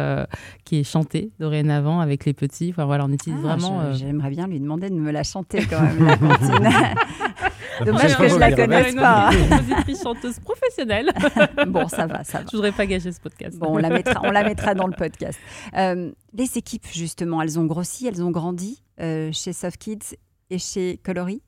qui 0.64 0.80
est 0.80 0.84
chantée 0.84 1.30
dorénavant 1.38 2.00
avec 2.00 2.24
les 2.24 2.34
petits. 2.34 2.70
Enfin 2.70 2.84
voilà, 2.84 3.04
on 3.04 3.12
utilise 3.12 3.38
ah, 3.44 3.56
vraiment. 3.56 3.92
J'aimerais 3.94 4.30
bien 4.30 4.48
lui 4.48 4.58
demander 4.58 4.90
de 4.90 4.94
me 4.94 5.12
la 5.12 5.22
chanter 5.22 5.64
quand 5.70 5.80
même 5.80 6.04
la 6.04 6.16
comptine. 6.16 6.68
Dommage 7.84 8.16
que 8.16 8.28
je 8.28 8.36
la 8.36 8.52
connaisse 8.52 8.94
pas. 8.94 9.30
Une 9.32 9.48
compositrice 9.48 10.02
chanteuse 10.02 10.38
professionnelle. 10.40 11.12
bon, 11.66 11.88
ça 11.88 12.06
va, 12.06 12.24
ça 12.24 12.38
va. 12.38 12.44
Je 12.50 12.56
voudrais 12.56 12.72
pas 12.72 12.86
gâcher 12.86 13.12
ce 13.12 13.20
podcast. 13.20 13.58
Bon, 13.58 13.74
on 13.74 13.76
la 13.76 13.90
mettra, 13.90 14.20
on 14.24 14.30
la 14.30 14.44
mettra 14.44 14.74
dans 14.74 14.86
le 14.86 14.94
podcast. 14.94 15.38
Euh, 15.76 16.10
les 16.32 16.56
équipes, 16.56 16.86
justement, 16.92 17.42
elles 17.42 17.58
ont 17.58 17.64
grossi, 17.64 18.06
elles 18.06 18.22
ont 18.22 18.30
grandi 18.30 18.82
euh, 19.00 19.30
chez 19.32 19.52
SoftKids 19.52 20.16
et 20.50 20.58
chez 20.58 20.98
Coloris 21.04 21.42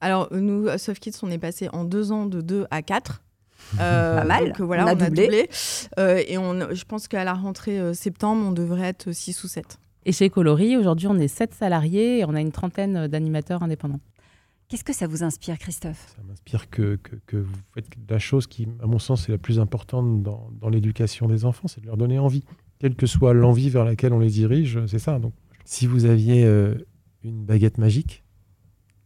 Alors, 0.00 0.28
nous, 0.32 0.68
à 0.68 0.78
SoftKids, 0.78 1.18
on 1.22 1.30
est 1.30 1.38
passé 1.38 1.68
en 1.72 1.84
deux 1.84 2.12
ans 2.12 2.26
de 2.26 2.40
2 2.40 2.66
à 2.70 2.82
4. 2.82 3.22
Euh, 3.80 4.16
pas 4.16 4.24
mal. 4.24 4.48
Donc, 4.48 4.60
voilà, 4.60 4.84
on 4.84 4.88
a 4.88 4.94
doublé. 4.94 5.48
et 5.98 6.38
on, 6.38 6.72
je 6.72 6.84
pense 6.84 7.08
qu'à 7.08 7.24
la 7.24 7.34
rentrée 7.34 7.94
septembre, 7.94 8.46
on 8.46 8.52
devrait 8.52 8.88
être 8.88 9.12
6 9.12 9.44
ou 9.44 9.48
7. 9.48 9.78
Et 10.06 10.12
chez 10.12 10.30
Coloris, 10.30 10.76
aujourd'hui, 10.76 11.08
on 11.08 11.18
est 11.18 11.28
7 11.28 11.54
salariés 11.54 12.20
et 12.20 12.24
on 12.24 12.34
a 12.34 12.40
une 12.40 12.52
trentaine 12.52 13.06
d'animateurs 13.08 13.62
indépendants. 13.62 14.00
Qu'est-ce 14.68 14.84
que 14.84 14.94
ça 14.94 15.06
vous 15.06 15.22
inspire, 15.22 15.58
Christophe? 15.58 16.14
Ça 16.16 16.22
m'inspire 16.26 16.70
que, 16.70 16.98
vous 17.32 17.46
faites 17.74 17.86
la 18.08 18.18
chose 18.18 18.46
qui, 18.46 18.66
à 18.82 18.86
mon 18.86 18.98
sens, 18.98 19.28
est 19.28 19.32
la 19.32 19.38
plus 19.38 19.58
importante 19.60 20.22
dans, 20.22 20.68
l'éducation 20.70 21.28
des 21.28 21.44
enfants, 21.44 21.68
c'est 21.68 21.82
de 21.82 21.86
leur 21.86 21.96
donner 21.96 22.18
envie. 22.18 22.44
Quelle 22.78 22.94
que 22.94 23.06
soit 23.06 23.34
l'envie 23.34 23.70
vers 23.70 23.84
laquelle 23.84 24.12
on 24.12 24.18
les 24.18 24.30
dirige, 24.30 24.84
c'est 24.86 24.98
ça. 24.98 25.18
Donc, 25.18 25.32
si 25.64 25.86
vous 25.86 26.06
aviez 26.06 26.44
euh, 26.44 26.74
une 27.22 27.44
baguette 27.44 27.78
magique, 27.78 28.24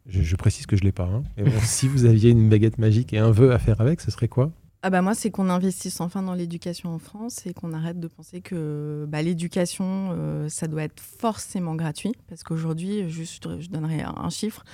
je, 0.07 0.37
précise 0.37 0.67
que 0.67 0.77
je 0.77 0.83
ne 0.83 0.87
l'ai 0.87 0.93
pas, 0.93 1.05
hein, 1.07 1.23
si 1.63 1.89
vous 1.89 2.05
aviez 2.05 2.31
une 2.31 2.49
baguette 2.49 2.79
magique 2.79 3.13
et 3.13 3.19
un 3.19 3.31
vœu 3.31 3.53
à 3.53 3.59
faire 3.59 3.81
avec, 3.81 4.01
ce 4.01 4.11
serait 4.11 4.29
quoi? 4.29 4.53
Ah 4.83 4.91
bah 4.91 5.03
moi, 5.03 5.15
c'est 5.15 5.31
qu'on 5.31 5.51
investisse 5.51 6.01
enfin 6.01 6.23
dans 6.23 6.35
l'éducation 6.35 6.95
en 6.95 7.01
France 7.01 7.45
et 7.47 7.53
qu'on 7.53 7.73
arrête 7.73 7.99
de 7.99 8.07
penser 8.07 8.41
que 8.41 9.07
bah, 9.09 9.23
l'éducation, 9.23 10.11
euh, 10.13 10.49
ça 10.49 10.69
doit 10.69 10.85
être 10.85 11.01
forcément 11.01 11.75
gratuit. 11.75 12.13
Parce 12.29 12.45
qu'aujourd'hui, 12.45 13.11
juste, 13.11 13.61
je 13.61 13.69
donnerai 13.71 14.03
un 14.03 14.31
chiffre, 14.31 14.65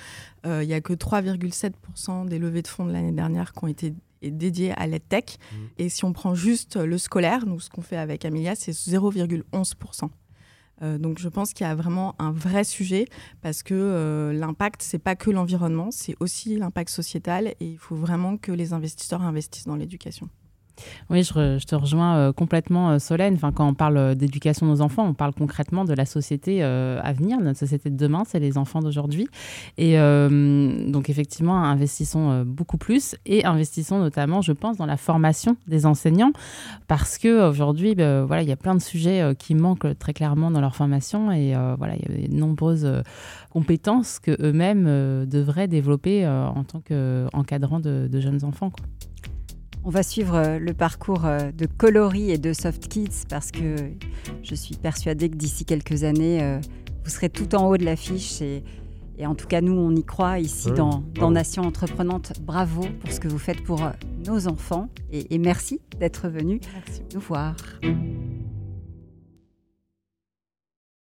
euh, 0.45 0.63
il 0.63 0.67
n'y 0.67 0.75
a 0.75 0.81
que 0.81 0.93
3,7% 0.93 2.27
des 2.27 2.37
levées 2.37 2.61
de 2.61 2.67
fonds 2.67 2.85
de 2.85 2.91
l'année 2.91 3.13
dernière 3.13 3.51
qui 3.51 3.63
ont 3.63 3.67
été 3.67 3.95
dédiées 4.21 4.73
à 4.73 4.85
l'EdTech. 4.85 5.39
Mmh. 5.39 5.55
Et 5.79 5.89
si 5.89 6.05
on 6.05 6.13
prend 6.13 6.35
juste 6.35 6.75
le 6.75 6.99
scolaire, 6.99 7.47
nous, 7.47 7.59
ce 7.59 7.71
qu'on 7.71 7.81
fait 7.81 7.97
avec 7.97 8.25
Amelia, 8.25 8.53
c'est 8.55 8.73
0,11%. 8.73 10.09
Euh, 10.81 10.97
donc 10.97 11.19
je 11.19 11.29
pense 11.29 11.53
qu'il 11.53 11.65
y 11.65 11.69
a 11.69 11.75
vraiment 11.75 12.15
un 12.19 12.31
vrai 12.31 12.63
sujet 12.63 13.05
parce 13.41 13.63
que 13.63 13.73
euh, 13.73 14.33
l'impact, 14.33 14.81
c'est 14.81 14.99
pas 14.99 15.15
que 15.15 15.29
l'environnement, 15.29 15.89
c'est 15.91 16.15
aussi 16.19 16.57
l'impact 16.57 16.89
sociétal 16.89 17.47
et 17.47 17.55
il 17.65 17.77
faut 17.77 17.95
vraiment 17.95 18.37
que 18.37 18.51
les 18.51 18.73
investisseurs 18.73 19.21
investissent 19.21 19.67
dans 19.67 19.75
l'éducation. 19.75 20.29
Oui, 21.09 21.23
je, 21.23 21.65
te 21.65 21.75
rejoins 21.75 22.15
euh, 22.17 22.33
complètement, 22.33 22.91
euh, 22.91 22.99
Solène. 22.99 23.35
Enfin, 23.35 23.51
quand 23.51 23.67
on 23.67 23.73
parle 23.73 23.97
euh, 23.97 24.15
d'éducation 24.15 24.65
de 24.65 24.71
nos 24.71 24.81
enfants, 24.81 25.05
on 25.07 25.13
parle 25.13 25.33
concrètement 25.33 25.85
de 25.85 25.93
la 25.93 26.05
société 26.05 26.63
à 26.63 27.13
venir, 27.13 27.39
notre 27.39 27.59
société 27.59 27.89
de 27.89 27.97
demain, 27.97 28.23
c'est 28.25 28.39
les 28.39 28.57
enfants 28.57 28.79
d'aujourd'hui. 28.79 29.27
Et 29.77 29.97
donc, 29.97 31.09
effectivement, 31.09 31.63
investissons 31.63 32.43
beaucoup 32.45 32.77
plus 32.77 33.15
et 33.25 33.45
investissons 33.45 33.99
notamment, 33.99 34.41
je 34.41 34.51
pense, 34.51 34.77
dans 34.77 34.85
la 34.85 34.97
formation 34.97 35.57
des 35.67 35.85
enseignants 35.85 36.31
parce 36.87 37.17
que 37.17 37.49
aujourd'hui, 37.49 37.95
ben, 37.95 38.23
voilà, 38.25 38.41
il 38.41 38.49
y 38.49 38.51
a 38.51 38.57
plein 38.57 38.75
de 38.75 38.81
sujets 38.81 39.33
qui 39.37 39.55
manquent 39.55 39.97
très 39.97 40.13
clairement 40.13 40.51
dans 40.51 40.61
leur 40.61 40.75
formation 40.75 41.31
et 41.31 41.53
voilà, 41.77 41.95
il 41.95 42.21
y 42.21 42.25
a 42.25 42.27
de 42.27 42.33
nombreuses 42.33 42.87
compétences 43.51 44.19
que 44.19 44.35
eux-mêmes 44.41 45.25
devraient 45.25 45.67
développer 45.67 46.27
en 46.27 46.63
tant 46.63 46.81
qu'encadrants 46.81 47.79
de, 47.79 48.19
jeunes 48.19 48.43
enfants. 48.43 48.71
On 49.87 49.91
va 49.91 50.01
suivre 50.01 50.33
euh, 50.33 50.57
le 50.57 50.73
parcours 50.73 51.25
euh, 51.25 51.51
de 51.51 51.67
Coloris 51.67 52.31
et 52.31 52.39
de 52.39 52.53
Soft 52.53 52.87
Kids 52.87 53.27
parce 53.29 53.51
que 53.51 53.75
je 54.41 54.55
suis 54.55 54.75
persuadée 54.75 55.29
que 55.29 55.35
d'ici 55.35 55.63
quelques 55.63 56.03
années, 56.03 56.41
euh, 56.41 56.59
vous 57.03 57.11
serez 57.11 57.29
tout 57.29 57.53
en 57.53 57.67
haut 57.69 57.77
de 57.77 57.85
l'affiche. 57.85 58.41
Et, 58.41 58.63
et, 59.19 59.27
en 59.27 59.35
tout 59.35 59.45
cas, 59.45 59.61
nous, 59.61 59.73
on 59.73 59.95
y 59.95 60.03
croit 60.03 60.39
ici 60.39 60.71
dans, 60.71 61.03
Nation 61.29 61.61
Entreprenante. 61.61 62.33
Bravo 62.41 62.81
pour 62.99 63.11
ce 63.11 63.19
que 63.19 63.27
vous 63.27 63.37
faites 63.37 63.61
pour 63.63 63.79
nos 64.25 64.47
enfants 64.47 64.89
et, 65.11 65.35
et 65.35 65.37
merci 65.37 65.79
d'être 65.99 66.29
venu 66.29 66.59
nous 67.13 67.21
voir. 67.21 67.55